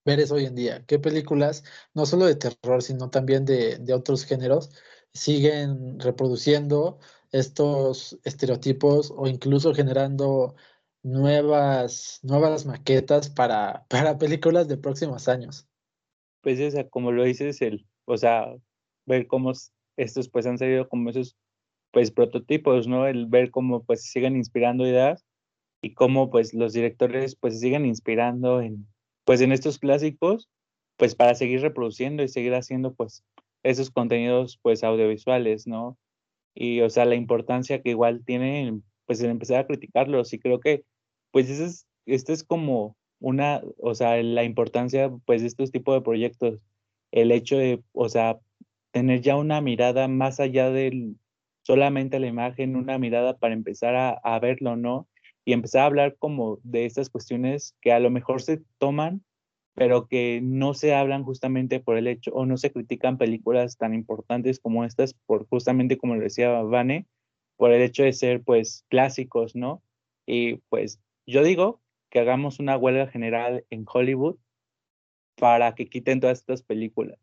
[0.06, 0.86] ver eso hoy en día.
[0.86, 1.64] ¿Qué películas,
[1.94, 4.70] no solo de terror, sino también de, de otros géneros,
[5.14, 7.00] siguen reproduciendo
[7.32, 10.56] estos estereotipos o incluso generando
[11.04, 15.68] nuevas, nuevas maquetas para, para películas de próximos años?
[16.42, 18.48] Pues o como lo dices, el, o sea,
[19.06, 19.52] ver cómo
[19.98, 21.38] estos pues han salido como esos
[21.92, 23.08] pues prototipos, ¿no?
[23.08, 25.26] El ver cómo pues siguen inspirando ideas
[25.82, 28.88] y cómo pues los directores pues siguen inspirando en
[29.26, 30.50] pues en estos clásicos,
[30.98, 33.24] pues para seguir reproduciendo y seguir haciendo pues
[33.64, 35.98] esos contenidos pues audiovisuales, ¿no?
[36.54, 40.60] Y o sea, la importancia que igual tiene pues en empezar a criticarlos y creo
[40.60, 40.84] que
[41.32, 45.96] pues eso es, esto es como una, o sea, la importancia pues de estos tipos
[45.96, 46.60] de proyectos,
[47.12, 48.40] el hecho de, o sea,
[48.92, 51.14] tener ya una mirada más allá de
[51.64, 55.08] solamente la imagen, una mirada para empezar a verlo, ¿no?
[55.46, 59.24] y empezar a hablar como de estas cuestiones que a lo mejor se toman,
[59.74, 63.94] pero que no se hablan justamente por el hecho o no se critican películas tan
[63.94, 67.08] importantes como estas, por justamente como le decía Vane,
[67.58, 69.82] por el hecho de ser pues clásicos, ¿no?
[70.26, 74.38] Y pues yo digo que hagamos una huelga general en Hollywood
[75.36, 77.18] para que quiten todas estas películas.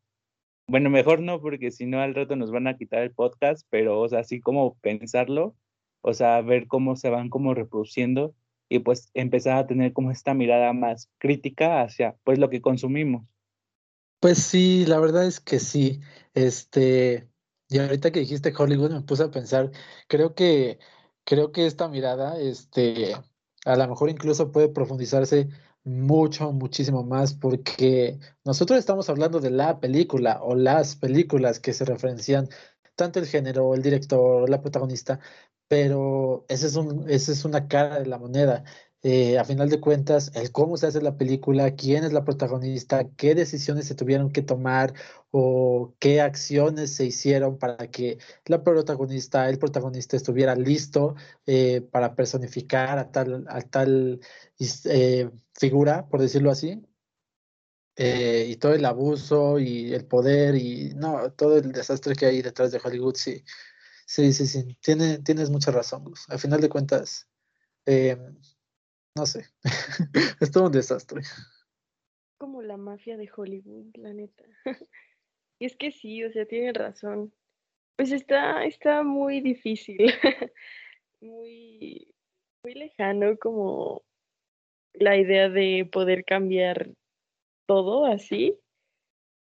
[0.66, 4.01] Bueno, mejor no, porque si no al rato nos van a quitar el podcast, pero
[4.01, 5.55] o sea, así como pensarlo,
[6.03, 8.34] o sea, ver cómo se van como reproduciendo
[8.68, 13.26] y pues empezar a tener como esta mirada más crítica hacia pues lo que consumimos.
[14.20, 16.00] Pues sí, la verdad es que sí.
[16.34, 17.28] Este,
[17.68, 19.70] y ahorita que dijiste Hollywood me puse a pensar,
[20.08, 20.78] creo que
[21.24, 23.14] creo que esta mirada este
[23.64, 25.48] a lo mejor incluso puede profundizarse
[25.84, 31.84] mucho, muchísimo más porque nosotros estamos hablando de la película o las películas que se
[31.84, 32.48] referencian
[32.96, 35.20] tanto el género, el director, la protagonista,
[35.68, 38.64] pero esa es, un, ese es una cara de la moneda.
[39.02, 43.08] Eh, a final de cuentas, el cómo se hace la película, quién es la protagonista,
[43.16, 44.92] qué decisiones se tuvieron que tomar
[45.30, 51.14] o qué acciones se hicieron para que la protagonista, el protagonista estuviera listo
[51.46, 54.20] eh, para personificar a tal, a tal
[54.84, 56.82] eh, figura, por decirlo así.
[57.96, 62.70] y todo el abuso y el poder y no, todo el desastre que hay detrás
[62.70, 63.44] de Hollywood, sí,
[64.09, 66.24] Sí, sí, sí, Tiene, tienes mucha razón, Gus.
[66.30, 67.28] Al final de cuentas,
[67.84, 68.16] eh,
[69.14, 69.44] no sé,
[70.40, 71.20] es todo un desastre.
[72.38, 74.44] Como la mafia de Hollywood, la neta.
[75.59, 77.34] y es que sí, o sea, tiene razón.
[77.96, 79.98] Pues está, está muy difícil.
[81.20, 82.14] muy,
[82.64, 84.02] muy lejano como
[84.94, 86.94] la idea de poder cambiar
[87.66, 88.59] todo así.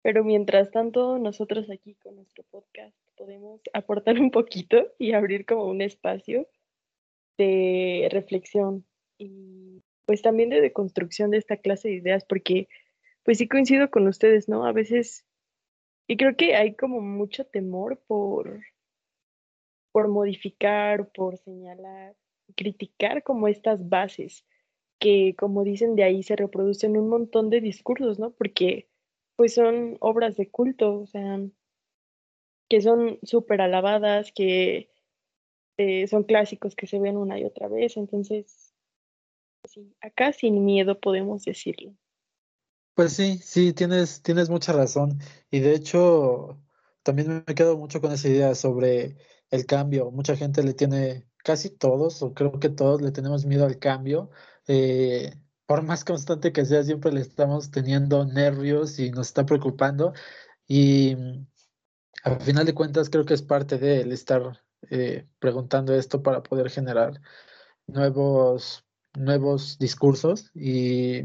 [0.02, 5.66] Pero mientras tanto, nosotros aquí con nuestro podcast podemos aportar un poquito y abrir como
[5.66, 6.48] un espacio
[7.36, 8.84] de reflexión
[9.18, 12.68] y pues también de deconstrucción de esta clase de ideas, porque
[13.24, 14.64] pues sí coincido con ustedes, ¿no?
[14.64, 15.26] A veces,
[16.06, 18.62] y creo que hay como mucho temor por,
[19.92, 22.16] por modificar, por señalar,
[22.56, 24.46] criticar como estas bases
[24.98, 28.30] que, como dicen, de ahí se reproducen un montón de discursos, ¿no?
[28.30, 28.88] Porque
[29.38, 31.38] pues son obras de culto, o sea,
[32.68, 34.90] que son súper alabadas, que
[35.76, 38.74] eh, son clásicos que se ven una y otra vez, entonces,
[39.62, 41.94] sí, acá sin miedo podemos decirlo.
[42.94, 45.20] Pues sí, sí, tienes, tienes mucha razón.
[45.52, 46.60] Y de hecho,
[47.04, 49.18] también me quedo mucho con esa idea sobre
[49.50, 50.10] el cambio.
[50.10, 54.30] Mucha gente le tiene, casi todos, o creo que todos le tenemos miedo al cambio.
[54.66, 55.30] Eh,
[55.68, 60.14] por más constante que sea, siempre le estamos teniendo nervios y nos está preocupando.
[60.66, 61.14] Y
[62.24, 66.42] al final de cuentas, creo que es parte de él estar eh, preguntando esto para
[66.42, 67.20] poder generar
[67.86, 71.24] nuevos, nuevos discursos y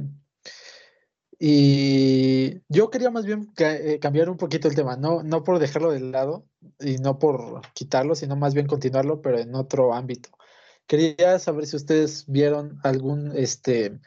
[1.39, 5.91] y yo quería más bien eh, cambiar un poquito el tema, no, no por dejarlo
[5.91, 6.45] de lado
[6.79, 10.29] y no por quitarlo, sino más bien continuarlo, pero en otro ámbito.
[10.87, 13.99] Quería saber si ustedes vieron algún este,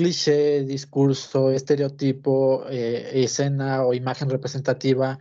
[0.00, 5.18] cliché, discurso, estereotipo, eh, escena o imagen representativa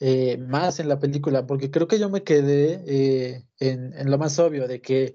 [0.00, 4.38] eh, más en la película, porque creo que yo me quedé en, en, lo más
[4.38, 5.14] obvio de que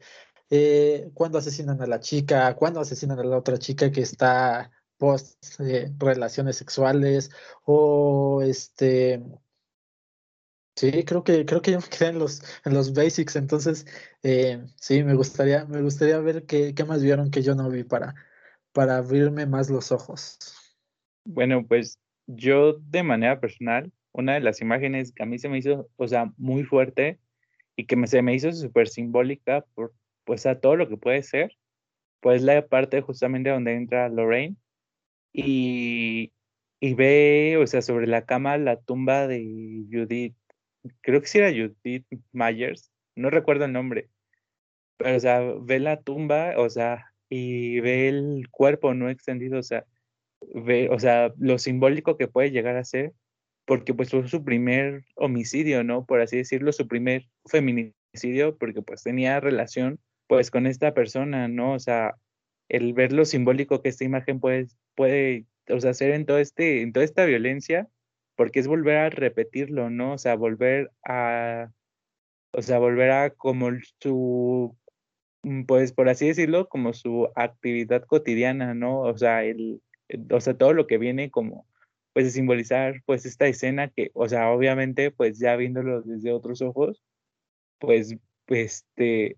[1.13, 5.91] cuando asesinan a la chica, cuando asesinan a la otra chica que está post eh,
[5.97, 7.31] relaciones sexuales
[7.65, 9.23] o este
[10.75, 13.85] sí creo que creo que yo me quedé en los en los basics entonces
[14.23, 17.83] eh, sí me gustaría me gustaría ver qué, qué, más vieron que yo no vi
[17.83, 18.15] para
[18.75, 20.37] para abrirme más los ojos.
[21.23, 21.97] Bueno pues
[22.27, 26.07] yo de manera personal una de las imágenes que a mí se me hizo o
[26.07, 27.19] sea muy fuerte
[27.75, 29.93] y que se me hizo súper simbólica por
[30.25, 31.57] pues a todo lo que puede ser
[32.19, 34.57] pues la parte justamente donde entra Lorraine
[35.31, 36.31] y,
[36.79, 40.35] y ve, o sea, sobre la cama la tumba de Judith,
[41.01, 44.09] creo que sí era Judith Myers, no recuerdo el nombre,
[44.97, 49.63] pero, o sea, ve la tumba, o sea, y ve el cuerpo no extendido, o
[49.63, 49.85] sea,
[50.53, 53.13] ve, o sea, lo simbólico que puede llegar a ser,
[53.65, 56.05] porque pues fue su primer homicidio, ¿no?
[56.05, 61.73] Por así decirlo, su primer feminicidio, porque pues tenía relación pues con esta persona, ¿no?
[61.73, 62.15] O sea,
[62.69, 66.81] el ver lo simbólico que esta imagen puede, puede o sea, hacer en, todo este,
[66.81, 67.87] en toda esta violencia,
[68.35, 70.13] porque es volver a repetirlo, ¿no?
[70.13, 71.71] O sea, volver a,
[72.51, 73.69] o sea, volver a como
[74.01, 74.75] su,
[75.67, 79.01] pues por así decirlo, como su actividad cotidiana, ¿no?
[79.01, 79.81] O sea, el,
[80.31, 81.67] o sea, todo lo que viene como,
[82.13, 86.61] pues de simbolizar, pues esta escena que, o sea, obviamente, pues ya viéndolo desde otros
[86.61, 87.03] ojos,
[87.79, 88.15] pues,
[88.47, 89.37] este,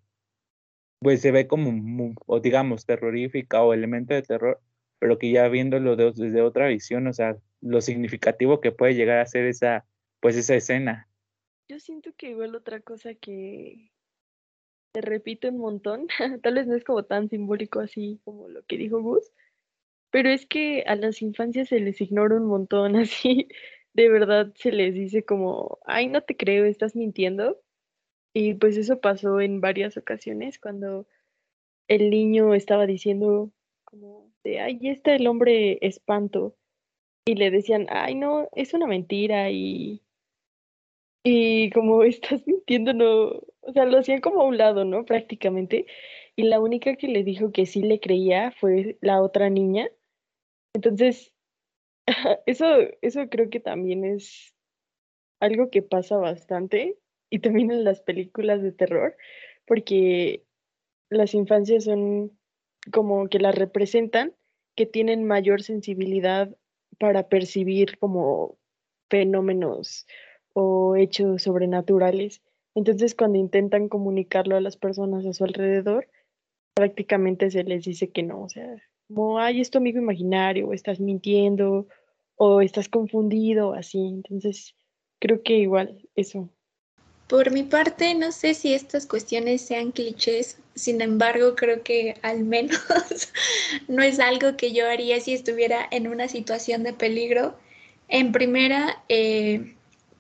[1.00, 4.62] pues se ve como, o digamos, terrorífica o elemento de terror,
[5.00, 9.26] pero que ya viéndolo desde otra visión, o sea, lo significativo que puede llegar a
[9.26, 9.86] ser esa,
[10.20, 11.10] pues esa escena.
[11.68, 13.92] Yo siento que igual otra cosa que
[14.98, 16.08] te repito un montón,
[16.42, 19.32] tal vez no es como tan simbólico así como lo que dijo Gus,
[20.10, 23.48] pero es que a las infancias se les ignora un montón así,
[23.94, 27.62] de verdad se les dice como, ay, no te creo, estás mintiendo.
[28.34, 31.08] Y pues eso pasó en varias ocasiones cuando
[31.88, 33.52] el niño estaba diciendo
[33.86, 36.56] como de, ay, está el hombre espanto.
[37.26, 40.02] Y le decían, ay, no, es una mentira y,
[41.30, 43.26] y como estás mintiendo, no,
[43.62, 45.04] o sea, lo hacían como a un lado, ¿no?
[45.06, 45.86] Prácticamente.
[46.36, 49.90] Y la única que le dijo que sí le creía fue la otra niña.
[50.74, 51.34] Entonces,
[52.46, 52.66] eso,
[53.02, 54.56] eso creo que también es
[55.42, 56.98] algo que pasa bastante
[57.30, 59.18] y también en las películas de terror,
[59.66, 60.46] porque
[61.10, 62.40] las infancias son
[62.94, 64.34] como que las representan,
[64.76, 66.56] que tienen mayor sensibilidad
[67.00, 68.58] para percibir como
[69.10, 70.08] fenómenos
[70.60, 72.42] o hechos sobrenaturales.
[72.74, 76.08] Entonces, cuando intentan comunicarlo a las personas a su alrededor,
[76.74, 78.68] prácticamente se les dice que no, o sea,
[79.08, 81.88] como, ay, es amigo imaginario, o estás mintiendo,
[82.38, 84.00] o estás confundido, así.
[84.00, 84.76] Entonces,
[85.20, 86.50] creo que igual eso
[87.28, 92.46] por mi parte, no sé si estas cuestiones sean clichés, sin embargo, creo que al
[92.46, 92.80] menos
[93.90, 97.54] no es algo que yo haría si estuviera en una situación de peligro.
[98.08, 99.76] En primera, eh,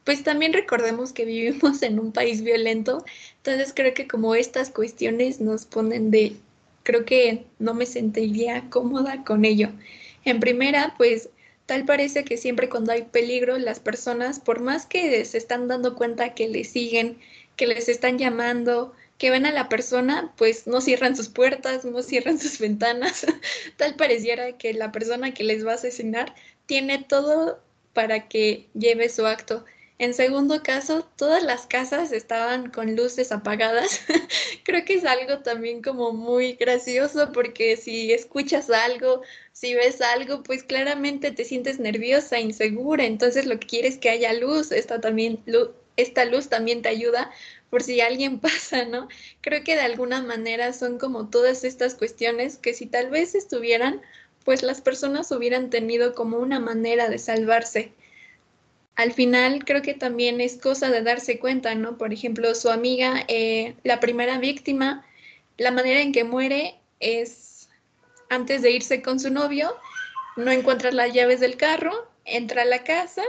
[0.07, 3.03] pues también recordemos que vivimos en un país violento,
[3.43, 6.37] entonces creo que como estas cuestiones nos ponen de,
[6.83, 9.67] creo que no me sentiría cómoda con ello.
[10.23, 11.27] En primera, pues
[11.65, 15.93] tal parece que siempre cuando hay peligro, las personas, por más que se están dando
[15.95, 17.17] cuenta que les siguen,
[17.57, 22.01] que les están llamando, que ven a la persona, pues no cierran sus puertas, no
[22.01, 23.25] cierran sus ventanas.
[23.75, 26.33] Tal pareciera que la persona que les va a asesinar
[26.65, 27.59] tiene todo
[27.91, 29.65] para que lleve su acto.
[29.99, 34.01] En segundo caso, todas las casas estaban con luces apagadas.
[34.63, 39.23] Creo que es algo también como muy gracioso porque si escuchas algo,
[39.53, 43.05] si ves algo, pues claramente te sientes nerviosa, insegura.
[43.05, 44.71] Entonces lo que quieres es que haya luz.
[44.71, 45.43] Esta, también,
[45.95, 47.31] esta luz también te ayuda
[47.71, 49.07] por si alguien pasa, ¿no?
[49.41, 54.03] Creo que de alguna manera son como todas estas cuestiones que si tal vez estuvieran,
[54.45, 57.93] pues las personas hubieran tenido como una manera de salvarse
[58.97, 61.97] al final creo que también es cosa de darse cuenta, ¿no?
[61.99, 65.05] Por ejemplo, su amiga, eh, la primera víctima,
[65.57, 67.69] la manera en que muere es
[68.29, 69.75] antes de irse con su novio,
[70.35, 73.21] no encuentra las llaves del carro, entra a la casa,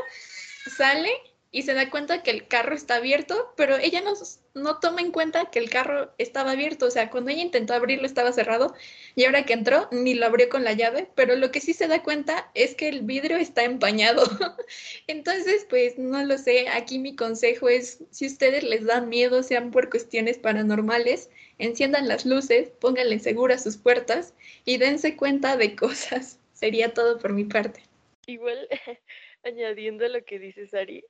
[0.74, 1.10] sale
[1.50, 4.12] y se da cuenta que el carro está abierto, pero ella no,
[4.54, 8.06] no toma en cuenta que el carro estaba abierto, o sea, cuando ella intentó abrirlo
[8.06, 8.74] estaba cerrado
[9.14, 11.88] y ahora que entró ni lo abrió con la llave, pero lo que sí se
[11.88, 14.22] da cuenta es que el vidrio está empañado.
[15.06, 19.70] Entonces, pues no lo sé, aquí mi consejo es, si ustedes les dan miedo, sean
[19.70, 24.34] por cuestiones paranormales, enciendan las luces, pónganle seguras sus puertas
[24.64, 26.38] y dense cuenta de cosas.
[26.52, 27.82] Sería todo por mi parte.
[28.26, 28.68] Igual,
[29.44, 31.04] añadiendo lo que dices, Ari,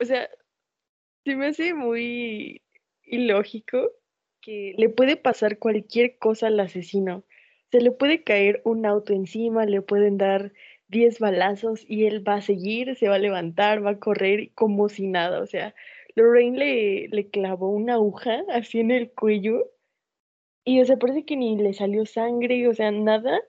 [0.00, 0.28] o sea,
[1.24, 2.62] se me hace muy
[3.04, 3.92] ilógico
[4.40, 7.24] que le puede pasar cualquier cosa al asesino.
[7.70, 10.52] Se le puede caer un auto encima, le pueden dar
[10.88, 14.88] 10 balazos y él va a seguir, se va a levantar, va a correr como
[14.88, 15.40] si nada.
[15.40, 15.74] O sea,
[16.14, 19.70] Lorraine le, le clavó una aguja así en el cuello
[20.64, 23.40] y o sea, parece que ni le salió sangre, o sea, nada.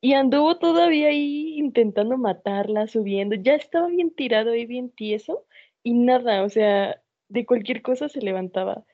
[0.00, 3.36] Y anduvo todavía ahí intentando matarla, subiendo.
[3.36, 5.46] Ya estaba bien tirado y bien tieso
[5.82, 8.84] y nada, o sea, de cualquier cosa se levantaba.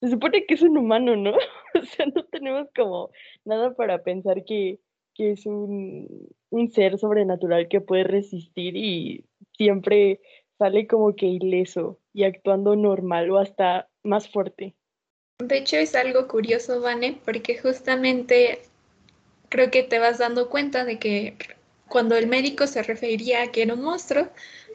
[0.00, 1.32] Se supone que es un humano, ¿no?
[1.74, 3.10] o sea, no tenemos como
[3.44, 4.80] nada para pensar que,
[5.14, 9.24] que es un, un ser sobrenatural que puede resistir y
[9.56, 10.20] siempre
[10.58, 14.74] sale como que ileso y actuando normal o hasta más fuerte.
[15.38, 18.60] De hecho, es algo curioso, Vane, porque justamente
[19.48, 21.36] creo que te vas dando cuenta de que
[21.88, 24.28] cuando el médico se refería a que era un monstruo,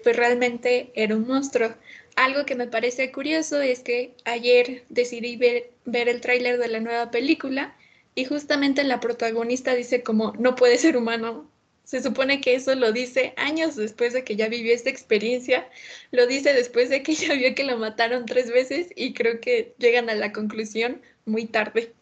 [0.04, 1.74] pues realmente era un monstruo.
[2.16, 7.10] Algo que me parece curioso es que ayer decidí ver, el tráiler de la nueva
[7.10, 7.76] película
[8.14, 11.50] y justamente la protagonista dice como no puede ser humano.
[11.84, 15.68] Se supone que eso lo dice años después de que ya vivió esta experiencia,
[16.12, 19.74] lo dice después de que ya vio que lo mataron tres veces y creo que
[19.80, 21.94] llegan a la conclusión muy tarde.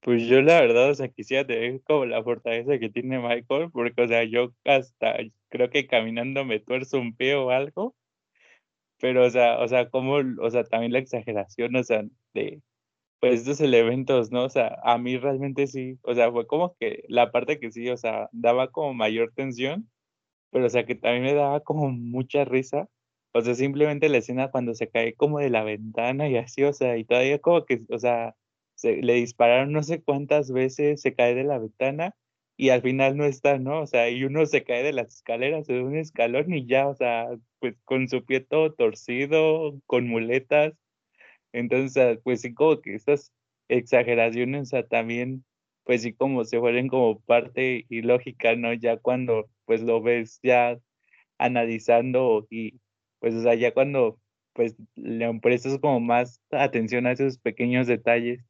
[0.00, 4.02] Pues yo la verdad, o sea, quisiera tener como la fortaleza que tiene Michael, porque,
[4.02, 5.16] o sea, yo hasta
[5.54, 7.94] creo que caminando me tuerzo un pie o algo,
[8.98, 12.60] pero, o sea, o sea, como, o sea, también la exageración, o sea, de,
[13.20, 14.44] pues, estos elementos, ¿no?
[14.44, 17.88] O sea, a mí realmente sí, o sea, fue como que la parte que sí,
[17.90, 19.90] o sea, daba como mayor tensión,
[20.50, 22.88] pero, o sea, que también me daba como mucha risa,
[23.32, 26.72] o sea, simplemente la escena cuando se cae como de la ventana y así, o
[26.72, 28.36] sea, y todavía como que, o sea,
[28.76, 32.16] se, le dispararon no sé cuántas veces, se cae de la ventana
[32.56, 33.82] y al final no está, ¿no?
[33.82, 36.94] O sea, y uno se cae de las escaleras de un escalón y ya, o
[36.94, 37.28] sea,
[37.60, 40.74] pues con su pie todo torcido, con muletas.
[41.52, 43.32] Entonces, pues sí, como que estas
[43.68, 45.44] exageraciones, o sea, también,
[45.84, 48.72] pues sí, como se vuelven como parte ilógica, ¿no?
[48.74, 50.78] Ya cuando, pues lo ves ya
[51.38, 52.80] analizando y,
[53.20, 54.20] pues, o sea, ya cuando,
[54.54, 58.44] pues, le prestas como más atención a esos pequeños detalles.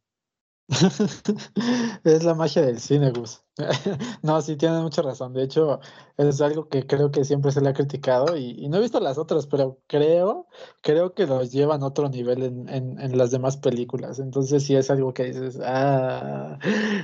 [2.04, 3.44] es la magia del cine, Gus.
[4.22, 5.34] no, sí, tiene mucha razón.
[5.34, 5.80] De hecho,
[6.16, 9.18] es algo que creo que siempre se le ha criticado y, no he visto las
[9.18, 10.48] otras, pero creo,
[10.80, 14.18] creo que los llevan a otro nivel en, en, las demás películas.
[14.18, 16.58] Entonces, sí es algo que dices, ah,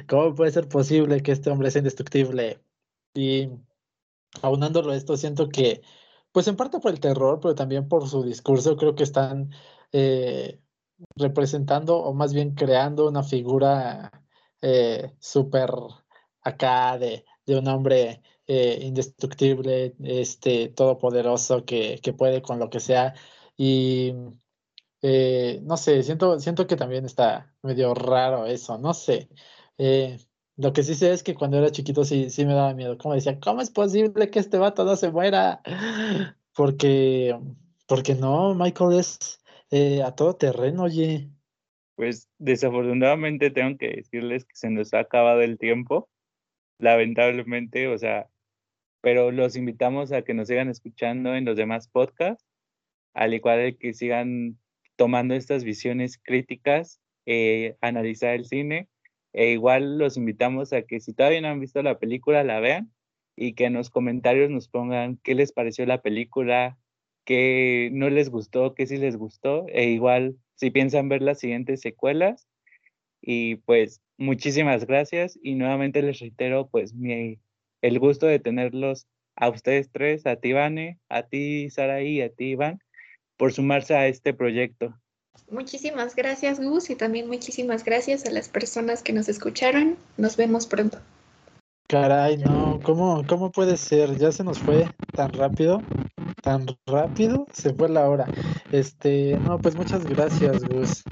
[0.09, 2.63] ¿cómo puede ser posible que este hombre sea indestructible?
[3.15, 3.51] Y
[4.43, 5.83] aunándolo a esto, siento que,
[6.33, 9.51] pues en parte por el terror, pero también por su discurso, creo que están...
[9.93, 10.61] Eh,
[11.17, 14.11] representando o más bien creando una figura
[14.63, 15.71] eh, súper
[16.43, 23.15] acá de, un hombre eh, indestructible, este, todopoderoso, que, que puede con lo que sea.
[23.57, 24.15] Y
[25.03, 29.29] eh, no sé, siento, siento que también está medio raro eso, no sé.
[30.57, 32.99] lo que sí sé es que cuando era chiquito sí, sí me daba miedo.
[32.99, 35.63] Como decía, ¿cómo es posible que este vato no se muera?
[36.55, 37.39] Porque
[37.87, 39.40] Porque no, Michael es
[39.71, 41.31] eh, a todo terreno, oye.
[41.97, 46.09] Pues desafortunadamente tengo que decirles que se nos ha acabado el tiempo,
[46.79, 48.29] lamentablemente, o sea,
[49.01, 52.45] pero los invitamos a que nos sigan escuchando en los demás podcasts,
[53.15, 54.59] al igual que sigan
[54.97, 58.89] tomando estas visiones críticas, eh, analizar el cine,
[59.33, 62.93] e igual los invitamos a que si todavía no han visto la película, la vean
[63.37, 66.79] y que en los comentarios nos pongan qué les pareció la película,
[67.25, 71.81] qué no les gustó, qué sí les gustó, e igual si piensan ver las siguientes
[71.81, 72.47] secuelas.
[73.23, 77.39] Y pues muchísimas gracias y nuevamente les reitero pues mi,
[77.83, 79.07] el gusto de tenerlos
[79.37, 82.81] a ustedes tres, a ti Vane, a ti Saraí y a ti Iván,
[83.37, 84.95] por sumarse a este proyecto.
[85.51, 89.97] Muchísimas gracias Gus y también muchísimas gracias a las personas que nos escucharon.
[90.17, 90.99] Nos vemos pronto.
[91.89, 94.17] Caray, no, ¿cómo, cómo puede ser?
[94.17, 95.83] Ya se nos fue tan rápido,
[96.43, 98.27] tan rápido, se fue la hora.
[98.73, 101.03] Este, no, pues muchas gracias, Gus.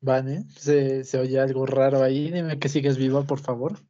[0.00, 2.30] Vale, se, se oye algo raro ahí.
[2.30, 3.80] Dime que sigues viva, por favor.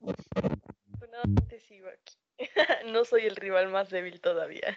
[0.00, 2.16] no, te sigo aquí.
[2.92, 4.76] no soy el rival más débil todavía.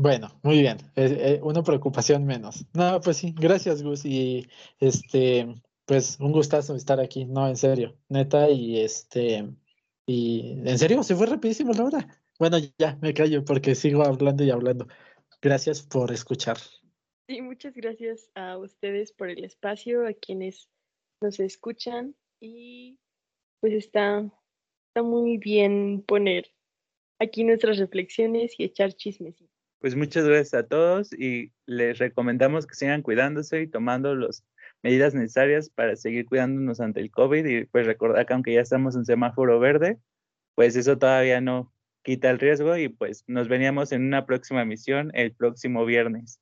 [0.00, 0.78] bueno, muy bien.
[0.96, 2.66] Eh, una preocupación menos.
[2.74, 4.04] No, pues sí, gracias, Gus.
[4.04, 4.48] Y
[4.80, 5.54] este,
[5.84, 7.24] pues un gustazo estar aquí.
[7.24, 8.50] No, en serio, neta.
[8.50, 9.48] Y este,
[10.06, 12.22] y en serio, se fue rapidísimo la hora.
[12.38, 14.86] Bueno, ya me callo porque sigo hablando y hablando.
[15.42, 16.58] Gracias por escuchar.
[17.28, 20.68] Sí, muchas gracias a ustedes por el espacio, a quienes
[21.20, 23.00] nos escuchan y
[23.60, 24.30] pues está,
[24.88, 26.52] está muy bien poner
[27.18, 29.42] aquí nuestras reflexiones y echar chismes.
[29.80, 34.44] Pues muchas gracias a todos y les recomendamos que sigan cuidándose y tomando las
[34.86, 38.94] medidas necesarias para seguir cuidándonos ante el COVID y pues recordar que aunque ya estamos
[38.94, 39.98] en semáforo verde,
[40.54, 41.72] pues eso todavía no
[42.04, 46.38] quita el riesgo y pues nos veníamos en una próxima emisión el próximo viernes.